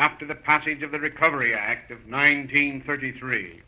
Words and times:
after 0.00 0.24
the 0.24 0.34
passage 0.34 0.82
of 0.82 0.92
the 0.92 0.98
Recovery 0.98 1.52
Act 1.52 1.90
of 1.90 1.98
1933, 2.08 3.60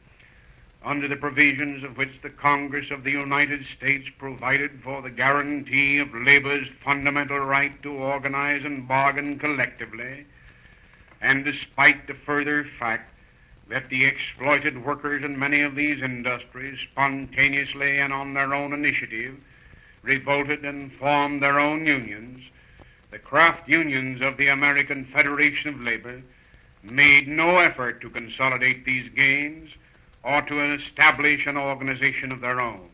under 0.82 1.06
the 1.06 1.14
provisions 1.14 1.84
of 1.84 1.98
which 1.98 2.22
the 2.22 2.30
Congress 2.30 2.90
of 2.90 3.04
the 3.04 3.10
United 3.10 3.66
States 3.76 4.08
provided 4.18 4.70
for 4.82 5.02
the 5.02 5.10
guarantee 5.10 5.98
of 5.98 6.14
labor's 6.14 6.66
fundamental 6.82 7.38
right 7.38 7.82
to 7.82 7.92
organize 7.92 8.64
and 8.64 8.88
bargain 8.88 9.38
collectively, 9.38 10.24
and 11.20 11.44
despite 11.44 12.06
the 12.06 12.14
further 12.14 12.66
fact 12.78 13.12
that 13.68 13.90
the 13.90 14.06
exploited 14.06 14.86
workers 14.86 15.22
in 15.22 15.38
many 15.38 15.60
of 15.60 15.74
these 15.74 16.00
industries 16.00 16.78
spontaneously 16.90 17.98
and 17.98 18.10
on 18.10 18.32
their 18.32 18.54
own 18.54 18.72
initiative 18.72 19.36
revolted 20.00 20.64
and 20.64 20.94
formed 20.94 21.42
their 21.42 21.60
own 21.60 21.86
unions, 21.86 22.42
the 23.12 23.18
craft 23.18 23.68
unions 23.68 24.22
of 24.22 24.38
the 24.38 24.48
American 24.48 25.04
Federation 25.04 25.68
of 25.68 25.80
Labor 25.82 26.22
made 26.82 27.28
no 27.28 27.58
effort 27.58 28.00
to 28.00 28.08
consolidate 28.08 28.86
these 28.86 29.08
gains 29.10 29.70
or 30.24 30.40
to 30.40 30.74
establish 30.74 31.46
an 31.46 31.58
organization 31.58 32.32
of 32.32 32.40
their 32.40 32.58
own. 32.58 32.88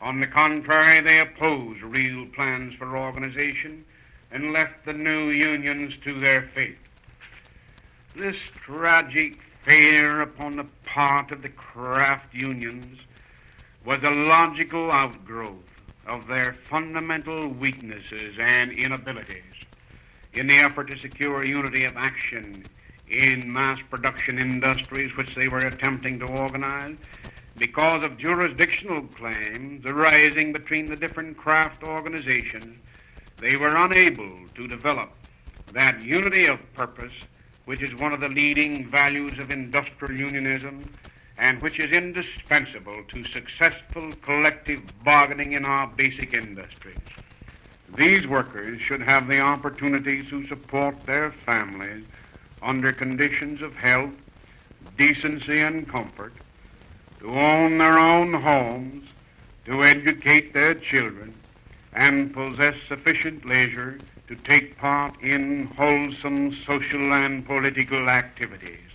On 0.00 0.18
the 0.18 0.26
contrary, 0.26 1.00
they 1.00 1.20
opposed 1.20 1.82
real 1.82 2.26
plans 2.26 2.74
for 2.74 2.98
organization 2.98 3.84
and 4.32 4.52
left 4.52 4.84
the 4.84 4.92
new 4.92 5.30
unions 5.30 5.94
to 6.04 6.18
their 6.18 6.50
fate. 6.52 6.78
This 8.16 8.36
tragic 8.52 9.38
failure 9.62 10.20
upon 10.20 10.56
the 10.56 10.66
part 10.84 11.30
of 11.30 11.42
the 11.42 11.48
craft 11.48 12.34
unions 12.34 12.98
was 13.84 14.02
a 14.02 14.10
logical 14.10 14.90
outgrowth 14.90 15.71
of 16.06 16.26
their 16.26 16.56
fundamental 16.68 17.48
weaknesses 17.48 18.36
and 18.38 18.72
inabilities 18.72 19.42
in 20.32 20.46
the 20.46 20.54
effort 20.56 20.88
to 20.88 20.98
secure 20.98 21.44
unity 21.44 21.84
of 21.84 21.96
action 21.96 22.66
in 23.08 23.52
mass 23.52 23.78
production 23.90 24.38
industries 24.38 25.14
which 25.16 25.34
they 25.34 25.48
were 25.48 25.58
attempting 25.58 26.18
to 26.18 26.24
organize 26.24 26.96
because 27.58 28.02
of 28.02 28.16
jurisdictional 28.16 29.02
claims 29.18 29.84
arising 29.84 30.52
between 30.52 30.88
the 30.88 30.96
different 30.96 31.36
craft 31.36 31.82
organizations 31.82 32.76
they 33.38 33.56
were 33.56 33.76
unable 33.76 34.32
to 34.54 34.66
develop 34.66 35.10
that 35.72 36.02
unity 36.02 36.46
of 36.46 36.58
purpose 36.74 37.12
which 37.64 37.82
is 37.82 37.94
one 37.94 38.12
of 38.12 38.20
the 38.20 38.28
leading 38.28 38.90
values 38.90 39.38
of 39.38 39.50
industrial 39.50 40.14
unionism 40.18 40.88
and 41.42 41.60
which 41.60 41.80
is 41.80 41.90
indispensable 41.90 43.02
to 43.08 43.24
successful 43.24 44.12
collective 44.22 44.80
bargaining 45.04 45.54
in 45.54 45.64
our 45.64 45.88
basic 45.88 46.32
industries. 46.32 47.08
These 47.96 48.28
workers 48.28 48.80
should 48.80 49.02
have 49.02 49.26
the 49.26 49.40
opportunities 49.40 50.30
to 50.30 50.46
support 50.46 51.04
their 51.04 51.32
families 51.44 52.04
under 52.62 52.92
conditions 52.92 53.60
of 53.60 53.74
health, 53.74 54.14
decency, 54.96 55.58
and 55.58 55.88
comfort, 55.88 56.32
to 57.18 57.28
own 57.32 57.78
their 57.78 57.98
own 57.98 58.34
homes, 58.34 59.04
to 59.64 59.82
educate 59.82 60.54
their 60.54 60.74
children, 60.74 61.34
and 61.92 62.32
possess 62.32 62.76
sufficient 62.86 63.44
leisure 63.44 63.98
to 64.28 64.36
take 64.36 64.78
part 64.78 65.20
in 65.20 65.66
wholesome 65.76 66.56
social 66.64 67.12
and 67.12 67.44
political 67.44 68.08
activities. 68.08 68.91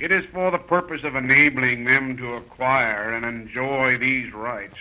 It 0.00 0.10
is 0.12 0.24
for 0.32 0.50
the 0.50 0.56
purpose 0.56 1.04
of 1.04 1.14
enabling 1.14 1.84
them 1.84 2.16
to 2.16 2.32
acquire 2.32 3.12
and 3.12 3.26
enjoy 3.26 3.98
these 3.98 4.32
rights 4.32 4.78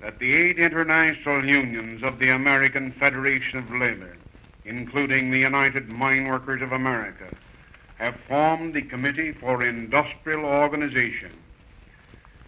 that 0.00 0.18
the 0.18 0.34
eight 0.34 0.58
international 0.58 1.46
unions 1.46 2.02
of 2.02 2.18
the 2.18 2.30
American 2.30 2.90
Federation 2.90 3.60
of 3.60 3.70
Labor, 3.70 4.16
including 4.64 5.30
the 5.30 5.38
United 5.38 5.88
Mine 5.88 6.26
Workers 6.26 6.62
of 6.62 6.72
America, 6.72 7.32
have 7.98 8.16
formed 8.26 8.74
the 8.74 8.82
Committee 8.82 9.30
for 9.30 9.62
Industrial 9.62 10.44
Organization. 10.44 11.30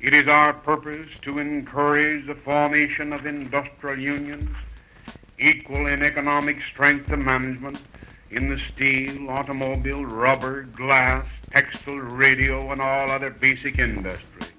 It 0.01 0.13
is 0.13 0.27
our 0.27 0.55
purpose 0.55 1.09
to 1.23 1.39
encourage 1.39 2.27
the 2.27 2.35
formation 2.35 3.13
of 3.13 3.27
industrial 3.27 4.01
unions 4.01 4.51
equal 5.39 5.87
in 5.87 6.03
economic 6.03 6.59
strength 6.73 7.13
and 7.13 7.25
management 7.25 7.87
in 8.31 8.49
the 8.49 8.61
steel, 8.73 9.31
automobile, 9.31 10.05
rubber, 10.05 10.65
glass, 10.65 11.27
textile, 11.51 11.95
radio, 11.95 12.71
and 12.73 12.81
all 12.81 13.11
other 13.11 13.31
basic 13.31 13.79
industries. 13.79 14.53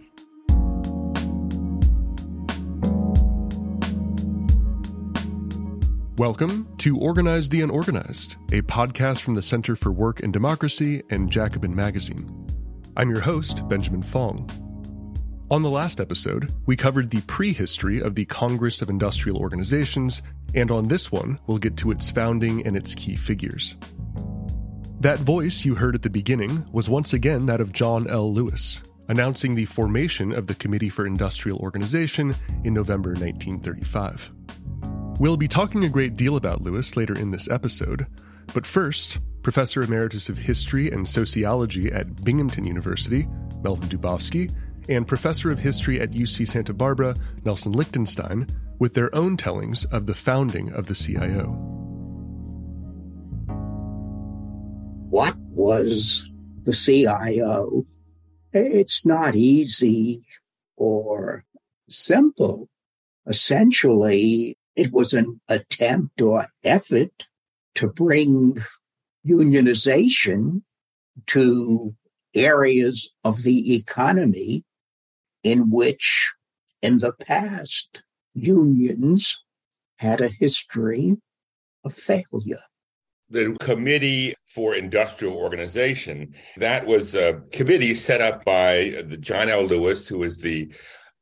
Welcome 6.17 6.67
to 6.79 6.97
Organize 6.97 7.49
the 7.49 7.61
Unorganized, 7.61 8.37
a 8.51 8.61
podcast 8.61 9.21
from 9.21 9.35
the 9.35 9.41
Center 9.41 9.75
for 9.75 9.91
Work 9.91 10.21
and 10.23 10.33
Democracy 10.33 11.03
and 11.11 11.29
Jacobin 11.29 11.75
Magazine. 11.75 12.47
I'm 12.95 13.09
your 13.09 13.19
host, 13.21 13.67
Benjamin 13.67 14.01
Fong. 14.01 14.49
On 15.51 15.61
the 15.61 15.69
last 15.69 15.99
episode, 16.01 16.51
we 16.65 16.75
covered 16.75 17.11
the 17.11 17.21
prehistory 17.21 18.01
of 18.01 18.15
the 18.15 18.25
Congress 18.25 18.81
of 18.81 18.89
Industrial 18.89 19.37
Organizations, 19.37 20.23
and 20.55 20.71
on 20.71 20.87
this 20.87 21.11
one, 21.11 21.37
we'll 21.45 21.57
get 21.57 21.77
to 21.77 21.91
its 21.91 22.09
founding 22.09 22.65
and 22.65 22.75
its 22.75 22.95
key 22.95 23.15
figures. 23.15 23.75
That 24.99 25.19
voice 25.19 25.63
you 25.63 25.75
heard 25.75 25.93
at 25.93 26.01
the 26.01 26.09
beginning 26.09 26.65
was 26.71 26.89
once 26.89 27.13
again 27.13 27.45
that 27.45 27.61
of 27.61 27.71
John 27.71 28.09
L. 28.09 28.33
Lewis, 28.33 28.81
announcing 29.07 29.53
the 29.53 29.65
formation 29.65 30.33
of 30.33 30.47
the 30.47 30.55
Committee 30.55 30.89
for 30.89 31.05
Industrial 31.05 31.59
Organization 31.59 32.33
in 32.63 32.73
November 32.73 33.09
1935. 33.11 34.31
We'll 35.19 35.37
be 35.37 35.47
talking 35.47 35.83
a 35.83 35.89
great 35.89 36.15
deal 36.15 36.35
about 36.35 36.63
Lewis 36.63 36.97
later 36.97 37.13
in 37.13 37.29
this 37.29 37.47
episode, 37.47 38.07
but 38.55 38.65
first, 38.65 39.19
Professor 39.43 39.83
Emeritus 39.83 40.29
of 40.29 40.37
History 40.39 40.89
and 40.89 41.07
Sociology 41.07 41.91
at 41.91 42.23
Binghamton 42.23 42.65
University, 42.65 43.27
Melvin 43.61 43.89
Dubofsky, 43.89 44.51
and 44.89 45.07
professor 45.07 45.51
of 45.51 45.59
history 45.59 46.01
at 46.01 46.11
UC 46.11 46.47
Santa 46.47 46.73
Barbara, 46.73 47.13
Nelson 47.45 47.71
Lichtenstein, 47.71 48.47
with 48.79 48.95
their 48.95 49.15
own 49.15 49.37
tellings 49.37 49.85
of 49.85 50.07
the 50.07 50.15
founding 50.15 50.73
of 50.73 50.87
the 50.87 50.95
CIO. 50.95 51.76
What 55.09 55.37
was 55.37 56.29
the 56.63 56.73
CIO? 56.73 57.85
It's 58.51 59.05
not 59.05 59.35
easy 59.35 60.23
or 60.75 61.45
simple. 61.89 62.69
Essentially, 63.25 64.57
it 64.75 64.91
was 64.91 65.13
an 65.13 65.39
attempt 65.47 66.21
or 66.21 66.47
effort 66.63 67.25
to 67.75 67.87
bring 67.87 68.57
unionization 69.25 70.63
to 71.27 71.95
areas 72.35 73.13
of 73.23 73.43
the 73.43 73.75
economy 73.75 74.65
in 75.43 75.71
which 75.71 76.33
in 76.81 76.99
the 76.99 77.13
past 77.13 78.03
unions 78.33 79.45
had 79.97 80.19
a 80.19 80.27
history 80.27 81.15
of 81.83 81.93
failure. 81.93 82.63
The 83.29 83.55
Committee 83.59 84.35
for 84.47 84.75
Industrial 84.75 85.35
Organization, 85.35 86.33
that 86.55 86.85
was 86.85 87.13
a 87.13 87.41
committee 87.51 87.93
set 87.93 88.21
up 88.21 88.45
by 88.45 89.01
the 89.05 89.17
John 89.17 89.49
L. 89.49 89.63
Lewis, 89.63 90.07
who 90.07 90.19
was 90.19 90.37
the 90.39 90.71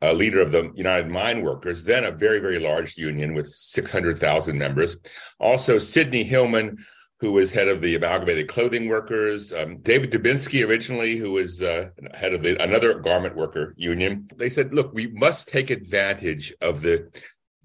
uh, 0.01 0.13
leader 0.13 0.41
of 0.41 0.51
the 0.51 0.71
United 0.75 1.09
Mine 1.09 1.41
Workers, 1.41 1.83
then 1.83 2.03
a 2.03 2.11
very, 2.11 2.39
very 2.39 2.59
large 2.59 2.97
union 2.97 3.33
with 3.33 3.47
600,000 3.47 4.57
members. 4.57 4.97
Also, 5.39 5.79
Sidney 5.79 6.23
Hillman, 6.23 6.77
who 7.19 7.31
was 7.31 7.51
head 7.51 7.69
of 7.69 7.81
the 7.81 7.95
Amalgamated 7.95 8.47
Clothing 8.47 8.87
Workers, 8.87 9.51
um, 9.53 9.77
David 9.81 10.11
Dubinsky 10.11 10.67
originally, 10.67 11.15
who 11.15 11.31
was 11.31 11.63
uh, 11.63 11.89
head 12.13 12.33
of 12.33 12.43
the, 12.43 12.61
another 12.61 12.99
garment 12.99 13.35
worker 13.35 13.73
union. 13.77 14.27
They 14.35 14.49
said, 14.49 14.73
"Look, 14.73 14.93
we 14.93 15.07
must 15.07 15.47
take 15.47 15.69
advantage 15.69 16.53
of 16.61 16.81
the 16.81 17.09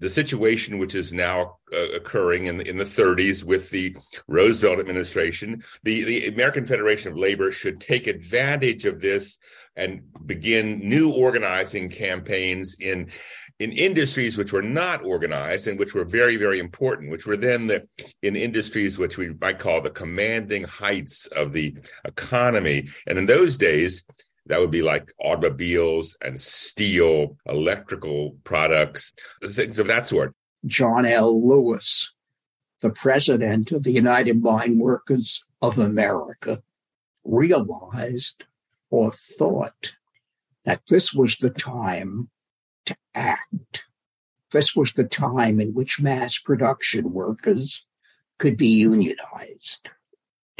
the 0.01 0.09
situation 0.09 0.79
which 0.79 0.95
is 0.95 1.13
now 1.13 1.57
uh, 1.71 1.89
occurring 1.91 2.47
in 2.47 2.57
the, 2.57 2.67
in 2.67 2.75
the 2.75 2.83
30s 2.83 3.43
with 3.43 3.69
the 3.69 3.95
Roosevelt 4.27 4.79
administration. 4.79 5.63
The 5.83 6.03
the 6.03 6.27
American 6.27 6.65
Federation 6.65 7.11
of 7.11 7.17
Labor 7.17 7.51
should 7.51 7.79
take 7.79 8.07
advantage 8.07 8.85
of 8.85 8.99
this 8.99 9.37
and 9.77 10.01
begin 10.25 10.79
new 10.79 11.13
organizing 11.13 11.87
campaigns 11.89 12.75
in 12.79 13.11
in 13.59 13.71
industries 13.73 14.39
which 14.39 14.51
were 14.51 14.63
not 14.63 15.05
organized 15.05 15.67
and 15.67 15.77
which 15.77 15.93
were 15.93 16.03
very, 16.03 16.35
very 16.35 16.57
important, 16.57 17.11
which 17.11 17.27
were 17.27 17.37
then 17.37 17.67
the 17.67 17.87
in 18.23 18.35
industries 18.35 18.97
which 18.97 19.19
we 19.19 19.35
might 19.39 19.59
call 19.59 19.81
the 19.81 19.91
commanding 19.91 20.63
heights 20.63 21.27
of 21.27 21.53
the 21.53 21.75
economy. 22.05 22.89
And 23.05 23.19
in 23.19 23.27
those 23.27 23.59
days, 23.59 24.03
that 24.51 24.59
would 24.59 24.69
be 24.69 24.81
like 24.81 25.13
automobiles 25.23 26.17
and 26.21 26.37
steel, 26.37 27.37
electrical 27.45 28.35
products, 28.43 29.13
things 29.45 29.79
of 29.79 29.87
that 29.87 30.07
sort. 30.07 30.35
John 30.65 31.05
L. 31.05 31.47
Lewis, 31.47 32.13
the 32.81 32.89
president 32.89 33.71
of 33.71 33.83
the 33.83 33.93
United 33.93 34.43
Mine 34.43 34.77
Workers 34.77 35.47
of 35.61 35.79
America, 35.79 36.61
realized 37.23 38.43
or 38.89 39.13
thought 39.13 39.93
that 40.65 40.81
this 40.89 41.13
was 41.13 41.37
the 41.37 41.49
time 41.49 42.29
to 42.85 42.95
act. 43.15 43.85
This 44.51 44.75
was 44.75 44.91
the 44.91 45.05
time 45.05 45.61
in 45.61 45.73
which 45.73 46.01
mass 46.01 46.37
production 46.37 47.13
workers 47.13 47.85
could 48.37 48.57
be 48.57 48.67
unionized. 48.67 49.91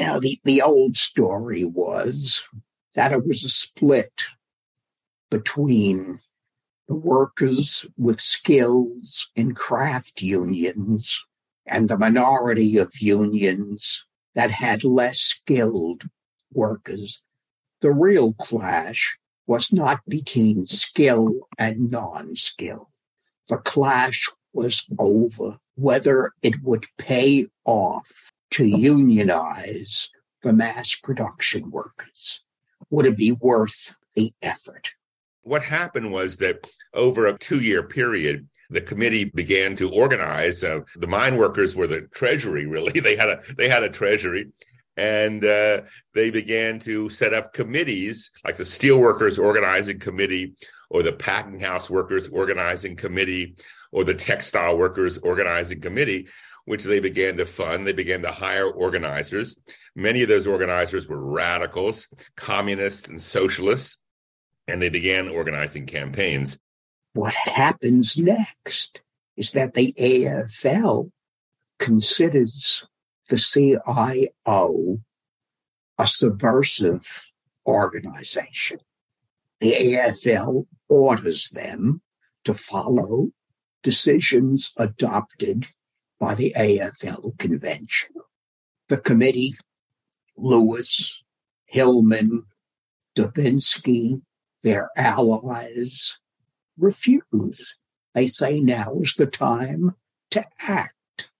Now, 0.00 0.18
the, 0.18 0.40
the 0.44 0.62
old 0.62 0.96
story 0.96 1.66
was 1.66 2.48
that 2.94 3.12
it 3.12 3.26
was 3.26 3.44
a 3.44 3.48
split 3.48 4.12
between 5.30 6.20
the 6.88 6.94
workers 6.94 7.86
with 7.96 8.20
skills 8.20 9.30
in 9.34 9.54
craft 9.54 10.20
unions 10.20 11.24
and 11.66 11.88
the 11.88 11.96
minority 11.96 12.76
of 12.76 13.00
unions 13.00 14.06
that 14.34 14.50
had 14.50 14.84
less 14.84 15.18
skilled 15.18 16.04
workers. 16.52 17.24
The 17.80 17.92
real 17.92 18.34
clash 18.34 19.18
was 19.46 19.72
not 19.72 20.00
between 20.06 20.66
skill 20.66 21.48
and 21.58 21.90
non 21.90 22.36
skill. 22.36 22.90
The 23.48 23.58
clash 23.58 24.28
was 24.52 24.84
over 24.98 25.58
whether 25.74 26.32
it 26.42 26.62
would 26.62 26.86
pay 26.98 27.46
off 27.64 28.30
to 28.50 28.66
unionize 28.66 30.10
the 30.42 30.52
mass 30.52 30.94
production 30.94 31.70
workers. 31.70 32.46
Would 32.92 33.06
it 33.06 33.16
be 33.16 33.32
worth 33.32 33.96
the 34.14 34.32
effort? 34.42 34.92
What 35.44 35.62
happened 35.62 36.12
was 36.12 36.36
that 36.36 36.70
over 36.92 37.26
a 37.26 37.38
two 37.38 37.60
year 37.60 37.82
period, 37.82 38.46
the 38.68 38.82
committee 38.82 39.24
began 39.24 39.74
to 39.76 39.90
organize. 39.90 40.62
Uh, 40.62 40.80
the 40.96 41.06
mine 41.06 41.38
workers 41.38 41.74
were 41.74 41.86
the 41.86 42.02
treasury, 42.14 42.66
really. 42.66 42.92
They 43.00 43.16
had 43.16 43.30
a 43.30 43.40
they 43.56 43.68
had 43.68 43.82
a 43.82 43.88
treasury, 43.88 44.52
and 44.98 45.42
uh, 45.42 45.82
they 46.14 46.30
began 46.30 46.78
to 46.80 47.08
set 47.08 47.32
up 47.32 47.54
committees 47.54 48.30
like 48.44 48.56
the 48.56 48.64
steelworkers 48.64 49.42
organizing 49.42 49.98
committee, 49.98 50.52
or 50.90 51.02
the 51.02 51.12
packing 51.12 51.60
house 51.60 51.88
workers 51.88 52.28
organizing 52.28 52.94
committee, 52.94 53.56
or 53.90 54.04
the 54.04 54.14
textile 54.14 54.76
workers 54.76 55.16
organizing 55.16 55.80
committee, 55.80 56.28
which 56.64 56.84
they 56.84 57.00
began 57.00 57.36
to 57.36 57.46
fund. 57.46 57.86
They 57.86 57.92
began 57.92 58.22
to 58.22 58.30
hire 58.30 58.68
organizers. 58.68 59.56
Many 59.94 60.22
of 60.22 60.28
those 60.28 60.46
organizers 60.46 61.08
were 61.08 61.24
radicals, 61.24 62.08
communists, 62.36 63.08
and 63.08 63.20
socialists 63.20 64.02
and 64.68 64.80
they 64.80 64.88
began 64.88 65.28
organizing 65.28 65.86
campaigns. 65.86 66.58
What 67.14 67.34
happens 67.34 68.16
next 68.16 69.02
is 69.36 69.50
that 69.52 69.74
the 69.74 69.94
AFL 69.98 71.10
considers 71.78 72.86
the 73.28 73.36
CIO 73.36 75.00
a 75.98 76.06
subversive 76.06 77.30
organization. 77.66 78.78
The 79.60 79.72
AFL 79.72 80.66
orders 80.88 81.50
them 81.50 82.00
to 82.44 82.54
follow 82.54 83.30
decisions 83.82 84.72
adopted 84.76 85.68
by 86.22 86.34
the 86.36 86.54
AFL 86.56 87.36
convention. 87.36 88.14
The 88.88 88.98
committee, 88.98 89.54
Lewis, 90.36 91.24
Hillman, 91.64 92.44
Dubinsky, 93.16 94.22
their 94.62 94.90
allies 94.96 96.20
refuse. 96.78 97.74
They 98.14 98.28
say 98.28 98.60
now 98.60 99.00
is 99.00 99.14
the 99.14 99.26
time 99.26 99.96
to 100.30 100.44
act. 100.60 101.30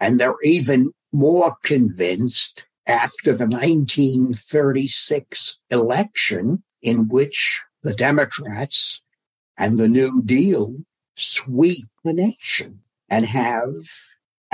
And 0.00 0.18
they're 0.18 0.42
even 0.42 0.90
more 1.12 1.54
convinced 1.62 2.66
after 2.88 3.36
the 3.36 3.46
1936 3.46 5.62
election, 5.70 6.64
in 6.82 7.06
which 7.06 7.62
the 7.84 7.94
Democrats 7.94 9.04
and 9.56 9.78
the 9.78 9.86
New 9.86 10.24
Deal 10.24 10.78
sweep 11.14 11.86
the 12.02 12.12
nation 12.12 12.80
and 13.08 13.26
have 13.26 13.74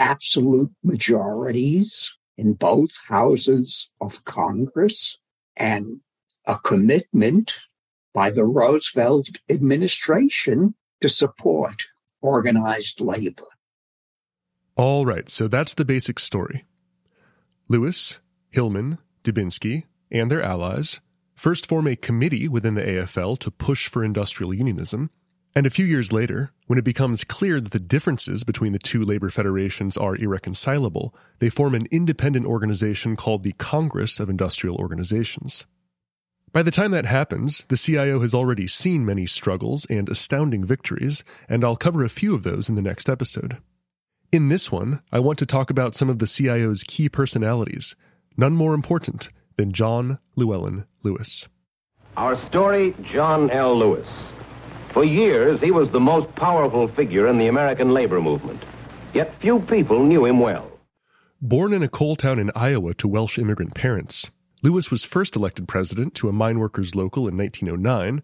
absolute 0.00 0.72
majorities 0.82 2.16
in 2.38 2.54
both 2.54 2.96
houses 3.08 3.92
of 4.00 4.24
Congress 4.24 5.20
and 5.56 6.00
a 6.46 6.56
commitment 6.58 7.54
by 8.14 8.30
the 8.30 8.44
Roosevelt 8.44 9.28
administration 9.50 10.74
to 11.02 11.08
support 11.08 11.84
organized 12.22 13.00
labor. 13.00 13.44
All 14.74 15.04
right, 15.04 15.28
so 15.28 15.48
that's 15.48 15.74
the 15.74 15.84
basic 15.84 16.18
story. 16.18 16.64
Lewis, 17.68 18.20
Hillman, 18.48 18.98
Dubinsky, 19.22 19.84
and 20.10 20.30
their 20.30 20.42
allies 20.42 21.00
first 21.34 21.66
form 21.66 21.86
a 21.86 21.94
committee 21.94 22.48
within 22.48 22.74
the 22.74 22.82
AFL 22.82 23.38
to 23.38 23.50
push 23.50 23.88
for 23.88 24.02
industrial 24.02 24.54
unionism, 24.54 25.10
and 25.54 25.66
a 25.66 25.70
few 25.70 25.84
years 25.84 26.12
later, 26.12 26.52
when 26.66 26.78
it 26.78 26.84
becomes 26.84 27.24
clear 27.24 27.60
that 27.60 27.72
the 27.72 27.80
differences 27.80 28.44
between 28.44 28.72
the 28.72 28.78
two 28.78 29.02
labor 29.02 29.30
federations 29.30 29.96
are 29.96 30.14
irreconcilable, 30.14 31.14
they 31.40 31.50
form 31.50 31.74
an 31.74 31.88
independent 31.90 32.46
organization 32.46 33.16
called 33.16 33.42
the 33.42 33.52
Congress 33.52 34.20
of 34.20 34.30
Industrial 34.30 34.76
Organizations. 34.76 35.66
By 36.52 36.62
the 36.62 36.70
time 36.70 36.92
that 36.92 37.06
happens, 37.06 37.64
the 37.68 37.76
CIO 37.76 38.20
has 38.20 38.34
already 38.34 38.66
seen 38.66 39.04
many 39.04 39.26
struggles 39.26 39.86
and 39.86 40.08
astounding 40.08 40.64
victories, 40.64 41.24
and 41.48 41.64
I'll 41.64 41.76
cover 41.76 42.04
a 42.04 42.08
few 42.08 42.34
of 42.34 42.42
those 42.42 42.68
in 42.68 42.74
the 42.74 42.82
next 42.82 43.08
episode. 43.08 43.58
In 44.32 44.48
this 44.48 44.70
one, 44.70 45.00
I 45.10 45.18
want 45.18 45.38
to 45.40 45.46
talk 45.46 45.70
about 45.70 45.96
some 45.96 46.08
of 46.08 46.20
the 46.20 46.26
CIO's 46.26 46.84
key 46.84 47.08
personalities, 47.08 47.96
none 48.36 48.52
more 48.52 48.74
important 48.74 49.30
than 49.56 49.72
John 49.72 50.18
Llewellyn 50.36 50.86
Lewis. 51.02 51.48
Our 52.16 52.36
story 52.48 52.94
John 53.12 53.50
L. 53.50 53.76
Lewis. 53.76 54.06
For 54.92 55.04
years, 55.04 55.60
he 55.60 55.70
was 55.70 55.90
the 55.90 56.00
most 56.00 56.34
powerful 56.34 56.88
figure 56.88 57.28
in 57.28 57.38
the 57.38 57.46
American 57.46 57.94
labor 57.94 58.20
movement. 58.20 58.62
Yet 59.14 59.34
few 59.40 59.60
people 59.60 60.04
knew 60.04 60.24
him 60.24 60.40
well. 60.40 60.70
Born 61.40 61.72
in 61.72 61.82
a 61.82 61.88
coal 61.88 62.16
town 62.16 62.38
in 62.38 62.50
Iowa 62.54 62.94
to 62.94 63.08
Welsh 63.08 63.38
immigrant 63.38 63.74
parents, 63.74 64.30
Lewis 64.62 64.90
was 64.90 65.04
first 65.04 65.36
elected 65.36 65.68
president 65.68 66.14
to 66.16 66.28
a 66.28 66.32
mine 66.32 66.58
workers 66.58 66.94
local 66.94 67.28
in 67.28 67.36
1909. 67.36 68.22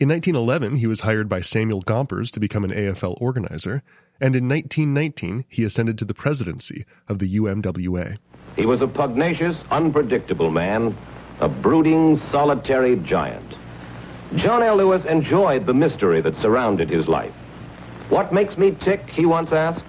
In 0.00 0.08
1911, 0.08 0.76
he 0.76 0.86
was 0.86 1.00
hired 1.00 1.28
by 1.28 1.40
Samuel 1.40 1.82
Gompers 1.82 2.30
to 2.32 2.40
become 2.40 2.64
an 2.64 2.70
AFL 2.70 3.20
organizer, 3.20 3.82
and 4.20 4.34
in 4.34 4.48
1919, 4.48 5.44
he 5.48 5.62
ascended 5.62 5.98
to 5.98 6.04
the 6.04 6.14
presidency 6.14 6.84
of 7.06 7.18
the 7.18 7.36
UMWA. 7.36 8.16
He 8.56 8.66
was 8.66 8.80
a 8.80 8.88
pugnacious, 8.88 9.56
unpredictable 9.70 10.50
man, 10.50 10.96
a 11.40 11.48
brooding, 11.48 12.18
solitary 12.30 12.96
giant. 12.96 13.54
John 14.36 14.62
L. 14.62 14.76
Lewis 14.76 15.04
enjoyed 15.04 15.66
the 15.66 15.74
mystery 15.74 16.20
that 16.20 16.36
surrounded 16.36 16.90
his 16.90 17.08
life. 17.08 17.32
What 18.10 18.32
makes 18.32 18.58
me 18.58 18.72
tick, 18.72 19.08
he 19.08 19.26
once 19.26 19.52
asked? 19.52 19.84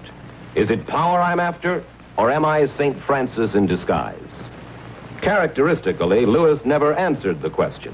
Is 0.56 0.69
it 0.69 0.88
power 0.88 1.21
I'm 1.21 1.39
after, 1.39 1.83
or 2.18 2.31
am 2.31 2.45
I 2.45 2.65
St. 2.68 3.01
Francis 3.03 3.53
in 3.53 3.68
disguise? 3.68 4.15
Characteristically, 5.21 6.25
Lewis 6.25 6.66
never 6.66 6.94
answered 6.94 7.42
the 7.42 7.49
question. 7.49 7.94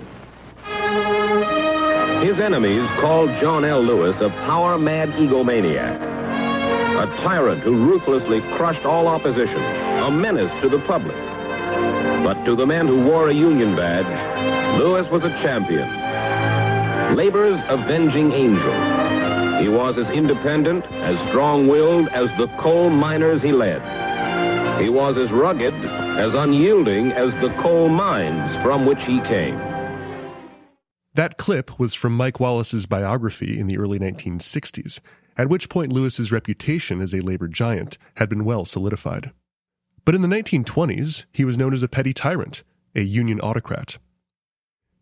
His 2.23 2.39
enemies 2.39 2.87
called 2.99 3.29
John 3.39 3.65
L. 3.65 3.81
Lewis 3.81 4.19
a 4.21 4.29
power-mad 4.29 5.09
egomaniac, 5.09 6.01
a 6.01 7.17
tyrant 7.17 7.61
who 7.61 7.85
ruthlessly 7.85 8.41
crushed 8.55 8.85
all 8.85 9.07
opposition, 9.07 9.61
a 9.61 10.11
menace 10.11 10.51
to 10.61 10.69
the 10.69 10.79
public. 10.79 11.17
But 12.23 12.43
to 12.45 12.55
the 12.55 12.65
men 12.65 12.87
who 12.87 13.03
wore 13.03 13.29
a 13.29 13.33
union 13.33 13.75
badge, 13.75 14.79
Lewis 14.79 15.07
was 15.09 15.23
a 15.23 15.29
champion, 15.41 16.04
labor's 17.13 17.59
avenging 17.67 18.31
angel. 18.31 18.73
He 19.61 19.69
was 19.69 19.97
as 19.97 20.09
independent, 20.09 20.85
as 20.85 21.17
strong-willed 21.29 22.07
as 22.09 22.29
the 22.37 22.47
coal 22.59 22.89
miners 22.89 23.41
he 23.41 23.51
led. 23.51 23.81
He 24.81 24.89
was 24.89 25.17
as 25.17 25.31
rugged 25.31 25.73
as 25.73 26.33
unyielding 26.33 27.11
as 27.11 27.31
the 27.41 27.53
coal 27.61 27.89
mines 27.89 28.61
from 28.63 28.85
which 28.85 29.01
he 29.03 29.19
came. 29.21 29.57
That 31.13 31.37
clip 31.37 31.79
was 31.79 31.95
from 31.95 32.17
Mike 32.17 32.41
Wallace's 32.41 32.85
biography 32.85 33.57
in 33.57 33.67
the 33.67 33.77
early 33.77 33.99
1960s, 33.99 34.99
at 35.37 35.49
which 35.49 35.69
point 35.69 35.93
Lewis's 35.93 36.31
reputation 36.31 36.99
as 36.99 37.13
a 37.13 37.21
labor 37.21 37.47
giant 37.47 37.97
had 38.15 38.27
been 38.27 38.43
well 38.43 38.65
solidified. 38.65 39.31
But 40.03 40.15
in 40.15 40.21
the 40.21 40.27
1920s, 40.27 41.25
he 41.31 41.45
was 41.45 41.57
known 41.57 41.73
as 41.73 41.83
a 41.83 41.87
petty 41.87 42.13
tyrant, 42.13 42.63
a 42.95 43.01
union 43.01 43.39
autocrat. 43.39 43.97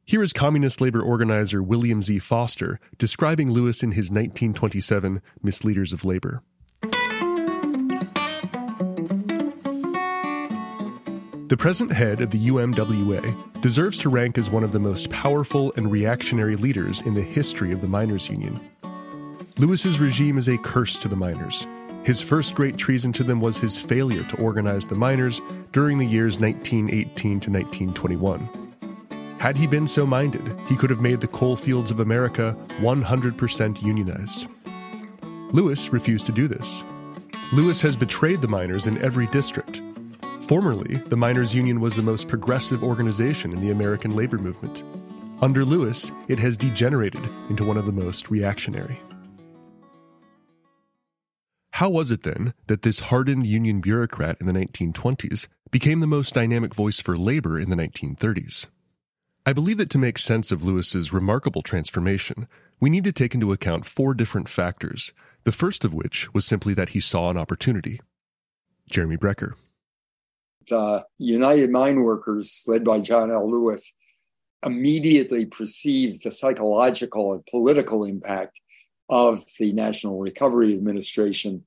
Here 0.05 0.21
is 0.21 0.33
communist 0.33 0.81
labor 0.81 1.01
organizer 1.01 1.63
William 1.63 2.01
Z. 2.01 2.19
Foster 2.19 2.77
describing 2.97 3.51
Lewis 3.51 3.81
in 3.83 3.93
his 3.93 4.11
1927 4.11 5.21
Misleaders 5.41 5.93
of 5.93 6.03
Labor. 6.03 6.43
The 11.47 11.55
present 11.57 11.93
head 11.93 12.19
of 12.19 12.31
the 12.31 12.47
UMWA 12.49 13.61
deserves 13.61 13.97
to 13.99 14.09
rank 14.09 14.37
as 14.37 14.49
one 14.49 14.65
of 14.65 14.73
the 14.73 14.79
most 14.79 15.09
powerful 15.09 15.71
and 15.77 15.89
reactionary 15.89 16.57
leaders 16.57 17.01
in 17.01 17.13
the 17.13 17.21
history 17.21 17.71
of 17.71 17.79
the 17.79 17.87
miners' 17.87 18.27
union. 18.29 18.59
Lewis's 19.57 20.01
regime 20.01 20.37
is 20.37 20.49
a 20.49 20.57
curse 20.57 20.97
to 20.97 21.07
the 21.07 21.15
miners. 21.15 21.65
His 22.03 22.21
first 22.21 22.55
great 22.55 22.75
treason 22.75 23.13
to 23.13 23.23
them 23.23 23.39
was 23.39 23.57
his 23.57 23.79
failure 23.79 24.23
to 24.23 24.35
organize 24.35 24.85
the 24.85 24.95
miners 24.95 25.39
during 25.71 25.97
the 25.97 26.05
years 26.05 26.41
1918 26.41 27.39
to 27.39 27.49
1921. 27.49 28.62
Had 29.43 29.57
he 29.57 29.67
been 29.67 29.87
so 29.87 30.05
minded, 30.05 30.57
he 30.67 30.75
could 30.75 30.89
have 30.89 31.01
made 31.01 31.19
the 31.19 31.27
coal 31.27 31.55
fields 31.55 31.91
of 31.91 31.99
America 31.99 32.55
100% 32.79 33.81
unionized. 33.83 34.47
Lewis 35.51 35.91
refused 35.91 36.25
to 36.27 36.31
do 36.31 36.47
this. 36.47 36.83
Lewis 37.51 37.81
has 37.81 37.95
betrayed 37.95 38.41
the 38.41 38.47
miners 38.47 38.87
in 38.87 38.97
every 39.03 39.27
district, 39.27 39.81
Formerly, 40.47 40.95
the 41.07 41.15
Miners 41.15 41.55
Union 41.55 41.79
was 41.79 41.95
the 41.95 42.01
most 42.01 42.27
progressive 42.27 42.83
organization 42.83 43.53
in 43.53 43.61
the 43.61 43.71
American 43.71 44.13
labor 44.13 44.37
movement. 44.37 44.83
Under 45.41 45.63
Lewis, 45.63 46.11
it 46.27 46.37
has 46.39 46.57
degenerated 46.57 47.23
into 47.49 47.63
one 47.63 47.77
of 47.77 47.85
the 47.85 47.93
most 47.93 48.29
reactionary. 48.29 48.99
How 51.71 51.89
was 51.89 52.11
it 52.11 52.23
then 52.23 52.53
that 52.67 52.81
this 52.81 52.99
hardened 52.99 53.47
union 53.47 53.79
bureaucrat 53.79 54.37
in 54.41 54.47
the 54.47 54.53
1920s 54.53 55.47
became 55.71 56.01
the 56.01 56.07
most 56.07 56.33
dynamic 56.33 56.75
voice 56.75 56.99
for 56.99 57.15
labor 57.15 57.57
in 57.57 57.69
the 57.69 57.77
1930s? 57.77 58.67
I 59.45 59.51
believe 59.51 59.77
that 59.79 59.89
to 59.89 59.97
make 59.97 60.17
sense 60.17 60.53
of 60.53 60.63
Lewis's 60.63 61.11
remarkable 61.11 61.61
transformation, 61.61 62.47
we 62.79 62.89
need 62.89 63.03
to 63.03 63.11
take 63.11 63.33
into 63.33 63.51
account 63.51 63.85
four 63.85 64.13
different 64.13 64.47
factors, 64.47 65.11
the 65.43 65.51
first 65.51 65.83
of 65.83 65.93
which 65.93 66.33
was 66.33 66.45
simply 66.45 66.73
that 66.75 66.89
he 66.89 67.01
saw 67.01 67.29
an 67.29 67.35
opportunity. 67.35 67.99
Jeremy 68.89 69.17
Brecher. 69.17 69.55
The 70.69 71.05
United 71.17 71.71
Mine 71.71 72.03
Workers, 72.03 72.63
led 72.67 72.85
by 72.85 73.01
John 73.01 73.31
L. 73.31 73.51
Lewis, 73.51 73.93
immediately 74.65 75.45
perceived 75.45 76.23
the 76.23 76.31
psychological 76.31 77.33
and 77.33 77.45
political 77.45 78.05
impact 78.05 78.61
of 79.09 79.43
the 79.59 79.73
National 79.73 80.19
Recovery 80.19 80.73
Administration. 80.73 81.65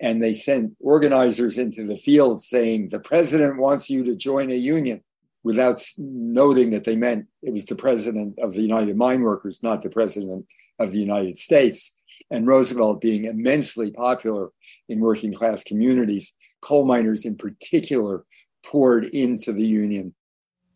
And 0.00 0.20
they 0.20 0.34
sent 0.34 0.72
organizers 0.80 1.58
into 1.58 1.86
the 1.86 1.96
field 1.96 2.42
saying, 2.42 2.88
the 2.88 2.98
president 2.98 3.58
wants 3.58 3.88
you 3.88 4.02
to 4.02 4.16
join 4.16 4.50
a 4.50 4.56
union 4.56 5.04
without 5.44 5.80
noting 5.98 6.70
that 6.70 6.84
they 6.84 6.96
meant 6.96 7.26
it 7.42 7.52
was 7.52 7.66
the 7.66 7.76
president 7.76 8.38
of 8.38 8.54
the 8.54 8.62
United 8.62 8.96
Mine 8.96 9.22
Workers, 9.22 9.62
not 9.62 9.82
the 9.82 9.90
president 9.90 10.46
of 10.78 10.90
the 10.90 10.98
United 10.98 11.38
States. 11.38 11.94
And 12.30 12.46
Roosevelt 12.46 13.02
being 13.02 13.26
immensely 13.26 13.90
popular 13.90 14.50
in 14.88 15.00
working 15.00 15.32
class 15.32 15.62
communities, 15.62 16.32
coal 16.62 16.86
miners 16.86 17.26
in 17.26 17.36
particular 17.36 18.24
poured 18.64 19.04
into 19.04 19.52
the 19.52 19.64
union. 19.64 20.14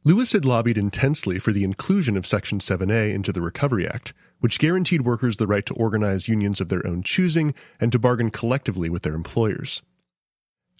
Lewis 0.04 0.32
had 0.32 0.44
lobbied 0.44 0.78
intensely 0.78 1.38
for 1.38 1.52
the 1.52 1.64
inclusion 1.64 2.16
of 2.16 2.26
Section 2.26 2.60
7A 2.60 3.12
into 3.12 3.32
the 3.32 3.40
Recovery 3.40 3.88
Act, 3.88 4.12
which 4.40 4.58
guaranteed 4.58 5.02
workers 5.02 5.38
the 5.38 5.46
right 5.46 5.66
to 5.66 5.74
organize 5.74 6.28
unions 6.28 6.60
of 6.60 6.68
their 6.68 6.86
own 6.86 7.02
choosing 7.02 7.54
and 7.80 7.90
to 7.90 7.98
bargain 7.98 8.30
collectively 8.30 8.88
with 8.88 9.02
their 9.02 9.14
employers. 9.14 9.82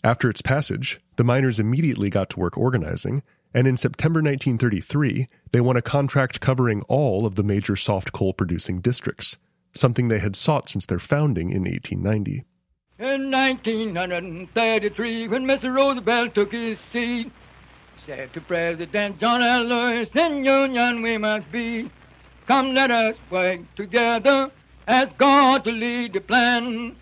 After 0.04 0.30
its 0.30 0.42
passage, 0.42 1.00
the 1.16 1.24
miners 1.24 1.58
immediately 1.58 2.08
got 2.08 2.30
to 2.30 2.40
work 2.40 2.56
organizing, 2.56 3.22
and 3.54 3.66
in 3.66 3.76
September 3.76 4.18
1933, 4.18 5.26
they 5.52 5.60
won 5.60 5.76
a 5.76 5.82
contract 5.82 6.40
covering 6.40 6.82
all 6.88 7.24
of 7.24 7.34
the 7.34 7.42
major 7.42 7.76
soft 7.76 8.12
coal 8.12 8.32
producing 8.32 8.80
districts, 8.80 9.38
something 9.74 10.08
they 10.08 10.18
had 10.18 10.36
sought 10.36 10.68
since 10.68 10.86
their 10.86 10.98
founding 10.98 11.50
in 11.50 11.64
1890. 11.64 12.44
In 12.98 13.30
1933, 13.30 15.28
when 15.28 15.44
Mr. 15.44 15.74
Roosevelt 15.74 16.34
took 16.34 16.52
his 16.52 16.78
seat, 16.92 17.30
said 18.04 18.32
to 18.34 18.40
President 18.40 19.20
John 19.20 19.42
L. 19.42 19.64
Lewis, 19.64 20.08
in 20.14 20.44
union 20.44 21.02
we 21.02 21.16
must 21.16 21.50
be. 21.52 21.90
Come, 22.46 22.74
let 22.74 22.90
us 22.90 23.14
work 23.30 23.60
together, 23.76 24.50
ask 24.86 25.16
God 25.18 25.64
to 25.64 25.70
lead 25.70 26.14
the 26.14 26.20
plan. 26.20 26.96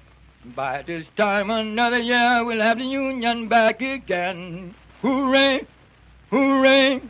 By 0.44 0.82
this 0.82 1.06
time 1.16 1.50
another 1.50 1.98
year, 1.98 2.44
we'll 2.44 2.60
have 2.60 2.78
the 2.78 2.84
union 2.84 3.48
back 3.48 3.80
again. 3.80 4.74
Hooray! 5.02 5.66
Hooray! 6.30 7.00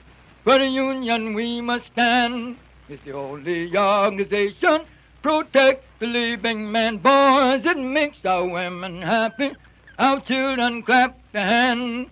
For 0.44 0.58
the 0.58 0.66
union 0.66 1.34
we 1.34 1.60
must 1.60 1.86
stand. 1.86 2.56
It's 2.88 3.02
the 3.04 3.12
only 3.12 3.76
organization 3.76 4.86
protect 5.22 5.84
the 5.98 6.06
living 6.06 6.70
man. 6.70 6.98
Boys, 6.98 7.64
it 7.64 7.78
makes 7.78 8.24
our 8.24 8.46
women 8.46 9.02
happy. 9.02 9.52
Our 9.98 10.20
children 10.20 10.82
clap 10.82 11.18
their 11.32 11.46
hands. 11.46 12.08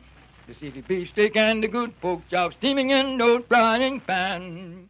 The 0.49 0.55
city 0.55 0.81
beefsteak 0.81 1.37
and 1.37 1.63
the 1.63 1.69
good 1.69 1.99
pork 2.01 2.23
chop 2.29 2.55
steaming 2.55 2.91
in 2.91 3.19
those 3.19 3.45
frying 3.47 4.01
pans. 4.01 4.89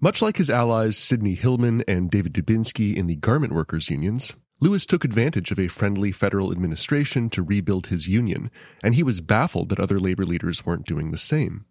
Much 0.00 0.22
like 0.22 0.38
his 0.38 0.48
allies 0.48 0.96
Sidney 0.96 1.34
Hillman 1.34 1.84
and 1.86 2.10
David 2.10 2.32
Dubinsky 2.32 2.96
in 2.96 3.06
the 3.06 3.16
garment 3.16 3.52
workers' 3.52 3.90
unions, 3.90 4.34
Lewis 4.62 4.84
took 4.84 5.04
advantage 5.04 5.50
of 5.50 5.58
a 5.58 5.68
friendly 5.68 6.12
federal 6.12 6.52
administration 6.52 7.30
to 7.30 7.42
rebuild 7.42 7.86
his 7.86 8.08
union, 8.08 8.50
and 8.82 8.94
he 8.94 9.02
was 9.02 9.22
baffled 9.22 9.70
that 9.70 9.80
other 9.80 9.98
labor 9.98 10.26
leaders 10.26 10.66
weren't 10.66 10.86
doing 10.86 11.10
the 11.10 11.18
same. 11.18 11.64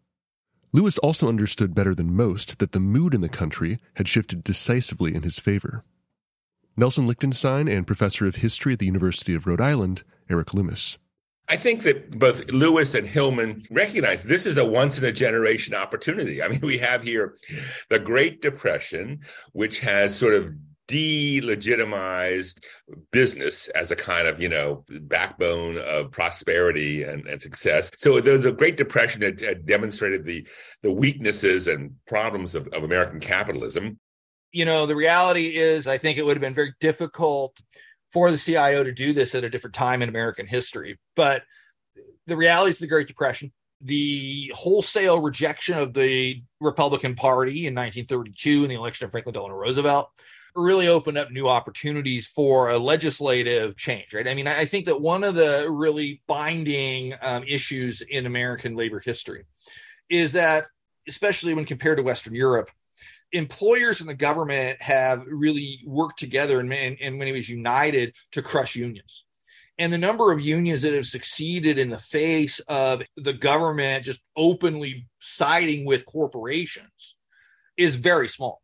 Lewis 0.74 0.98
also 0.98 1.30
understood 1.30 1.76
better 1.76 1.94
than 1.94 2.16
most 2.16 2.58
that 2.58 2.72
the 2.72 2.80
mood 2.80 3.14
in 3.14 3.22
the 3.22 3.30
country 3.30 3.80
had 3.96 4.08
shifted 4.08 4.44
decisively 4.44 5.14
in 5.14 5.22
his 5.22 5.38
favor. 5.38 5.84
Nelson 6.76 7.06
Lichtenstein 7.06 7.68
and 7.68 7.86
professor 7.86 8.26
of 8.26 8.38
history 8.38 8.74
at 8.74 8.80
the 8.80 8.86
University 8.88 9.36
of 9.36 9.46
Rhode 9.46 9.62
Island, 9.62 10.04
Erik 10.28 10.54
Loomis. 10.54 10.98
I 11.48 11.58
think 11.58 11.82
that 11.84 12.18
both 12.18 12.52
Lewis 12.52 12.94
and 12.94 13.08
Hillman 13.08 13.64
recognize 13.72 14.24
this 14.24 14.46
is 14.46 14.58
a 14.58 14.66
once 14.66 14.98
in 15.00 15.06
a 15.06 15.12
generation 15.12 15.74
opportunity. 15.74 16.42
I 16.42 16.48
mean, 16.48 16.62
we 16.62 16.78
have 16.78 17.04
here 17.04 17.36
the 17.90 18.00
Great 18.00 18.42
Depression, 18.42 19.20
which 19.54 19.80
has 19.80 20.16
sort 20.16 20.36
of 20.36 20.54
delegitimized 20.90 22.64
business 23.12 23.68
as 23.70 23.92
a 23.92 23.96
kind 23.96 24.28
of 24.28 24.42
you 24.42 24.50
know 24.50 24.84
backbone 25.02 25.78
of 25.78 26.12
prosperity 26.12 27.04
and, 27.04 27.26
and 27.28 27.42
success. 27.42 27.92
So 27.98 28.20
the, 28.20 28.52
great 28.52 28.76
depression 28.76 29.22
had, 29.22 29.66
demonstrated 29.66 30.26
the 30.26 30.48
the 30.82 30.92
weaknesses 30.92 31.68
and 31.68 31.92
problems 32.08 32.56
of, 32.56 32.68
of 32.70 32.84
american 32.84 33.20
capitalism. 33.20 34.00
You 34.52 34.66
know 34.66 34.88
the 34.88 34.96
reality 34.96 35.56
is 35.58 35.86
i 35.86 35.98
think 35.98 36.18
it 36.18 36.26
would 36.26 36.36
have 36.36 36.42
been 36.42 36.56
very 36.56 36.74
difficult 36.80 37.56
for 38.12 38.32
the 38.32 38.38
cio 38.38 38.84
to 38.84 38.92
do 38.92 39.14
this 39.14 39.36
at 39.36 39.44
a 39.44 39.50
different 39.50 39.76
time 39.76 40.02
in 40.02 40.10
american 40.10 40.48
history. 40.48 40.98
But 41.16 41.44
the 42.26 42.38
reality 42.38 42.72
is 42.72 42.80
the 42.80 42.88
great 42.88 43.08
depression. 43.08 43.52
The 43.82 44.52
wholesale 44.56 45.22
rejection 45.22 45.78
of 45.78 45.94
the 45.94 46.42
Republican 46.60 47.16
Party 47.16 47.68
in 47.68 47.76
1932 47.76 48.64
in 48.64 48.70
the 48.70 48.76
election 48.76 49.06
of 49.06 49.12
Franklin 49.12 49.34
Delano 49.34 49.56
Roosevelt, 49.56 50.10
really 50.56 50.88
opened 50.88 51.18
up 51.18 51.32
new 51.32 51.48
opportunities 51.48 52.28
for 52.28 52.70
a 52.70 52.78
legislative 52.78 53.78
change, 53.78 54.14
right? 54.14 54.28
I 54.28 54.34
mean, 54.34 54.48
I 54.48 54.66
think 54.66 54.86
that 54.86 55.02
one 55.02 55.24
of 55.24 55.36
the 55.36 55.68
really 55.70 56.22
binding 56.28 57.14
um, 57.22 57.44
issues 57.44 58.02
in 58.02 58.26
American 58.26 58.76
labor 58.76 59.00
history 59.00 59.46
is 60.10 60.34
that, 60.34 60.66
especially 61.08 61.54
when 61.54 61.66
compared 61.66 61.98
to 61.98 62.04
Western 62.04 62.36
Europe, 62.36 62.70
employers 63.32 64.02
and 64.02 64.10
the 64.10 64.16
government 64.16 64.82
have 64.82 65.24
really 65.28 65.82
worked 65.86 66.20
together 66.20 66.60
and, 66.60 66.74
and 66.74 67.20
many 67.20 67.32
ways 67.32 67.48
united 67.48 68.14
to 68.32 68.42
crush 68.42 68.76
unions. 68.76 69.26
And 69.78 69.94
the 69.94 69.98
number 69.98 70.32
of 70.32 70.42
unions 70.42 70.82
that 70.82 70.94
have 70.94 71.06
succeeded 71.06 71.78
in 71.78 71.90
the 71.90 72.00
face 72.00 72.60
of 72.68 73.04
the 73.16 73.32
government 73.34 74.04
just 74.04 74.20
openly 74.36 75.08
siding 75.20 75.86
with 75.86 76.06
corporations 76.06 77.16
is 77.78 77.96
very 77.96 78.28
small. 78.28 78.62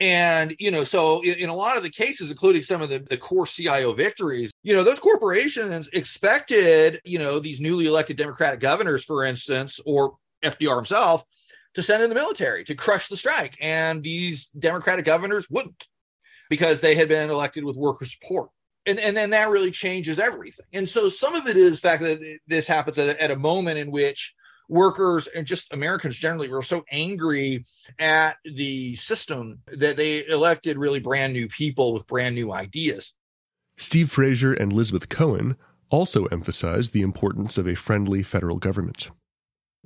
And, 0.00 0.56
you 0.58 0.70
know, 0.70 0.82
so 0.82 1.20
in, 1.20 1.34
in, 1.34 1.48
a 1.50 1.54
lot 1.54 1.76
of 1.76 1.82
the 1.82 1.90
cases, 1.90 2.30
including 2.30 2.62
some 2.62 2.80
of 2.80 2.88
the, 2.88 3.00
the 3.00 3.18
core 3.18 3.44
CIO 3.44 3.92
victories, 3.92 4.50
you 4.62 4.74
know, 4.74 4.82
those 4.82 4.98
corporations 4.98 5.88
expected, 5.92 7.00
you 7.04 7.18
know, 7.18 7.38
these 7.38 7.60
newly 7.60 7.86
elected 7.86 8.16
Democratic 8.16 8.60
governors, 8.60 9.04
for 9.04 9.24
instance, 9.24 9.78
or 9.84 10.16
FDR 10.42 10.76
himself, 10.76 11.22
to 11.74 11.82
send 11.82 12.02
in 12.02 12.08
the 12.08 12.14
military 12.14 12.64
to 12.64 12.74
crush 12.74 13.08
the 13.08 13.16
strike. 13.16 13.56
And 13.60 14.02
these 14.02 14.46
Democratic 14.58 15.04
governors 15.04 15.48
wouldn't 15.50 15.86
because 16.48 16.80
they 16.80 16.94
had 16.94 17.08
been 17.08 17.28
elected 17.28 17.64
with 17.64 17.76
worker 17.76 18.06
support. 18.06 18.48
And, 18.86 18.98
and 18.98 19.14
then 19.14 19.30
that 19.30 19.50
really 19.50 19.70
changes 19.70 20.18
everything. 20.18 20.64
And 20.72 20.88
so 20.88 21.10
some 21.10 21.34
of 21.34 21.46
it 21.46 21.58
is 21.58 21.80
the 21.80 21.88
fact 21.88 22.02
that 22.02 22.38
this 22.46 22.66
happens 22.66 22.96
at 22.96 23.10
a, 23.10 23.22
at 23.22 23.30
a 23.30 23.36
moment 23.36 23.78
in 23.78 23.90
which 23.90 24.34
workers 24.70 25.26
and 25.26 25.46
just 25.46 25.72
Americans 25.72 26.16
generally 26.16 26.48
were 26.48 26.62
so 26.62 26.84
angry 26.90 27.66
at 27.98 28.36
the 28.44 28.94
system 28.96 29.60
that 29.72 29.96
they 29.96 30.26
elected 30.26 30.78
really 30.78 31.00
brand 31.00 31.32
new 31.32 31.48
people 31.48 31.92
with 31.92 32.06
brand 32.06 32.34
new 32.34 32.52
ideas. 32.52 33.12
Steve 33.76 34.10
Fraser 34.10 34.52
and 34.52 34.72
Elizabeth 34.72 35.08
Cohen 35.08 35.56
also 35.90 36.26
emphasized 36.26 36.92
the 36.92 37.02
importance 37.02 37.58
of 37.58 37.66
a 37.66 37.74
friendly 37.74 38.22
federal 38.22 38.58
government. 38.58 39.10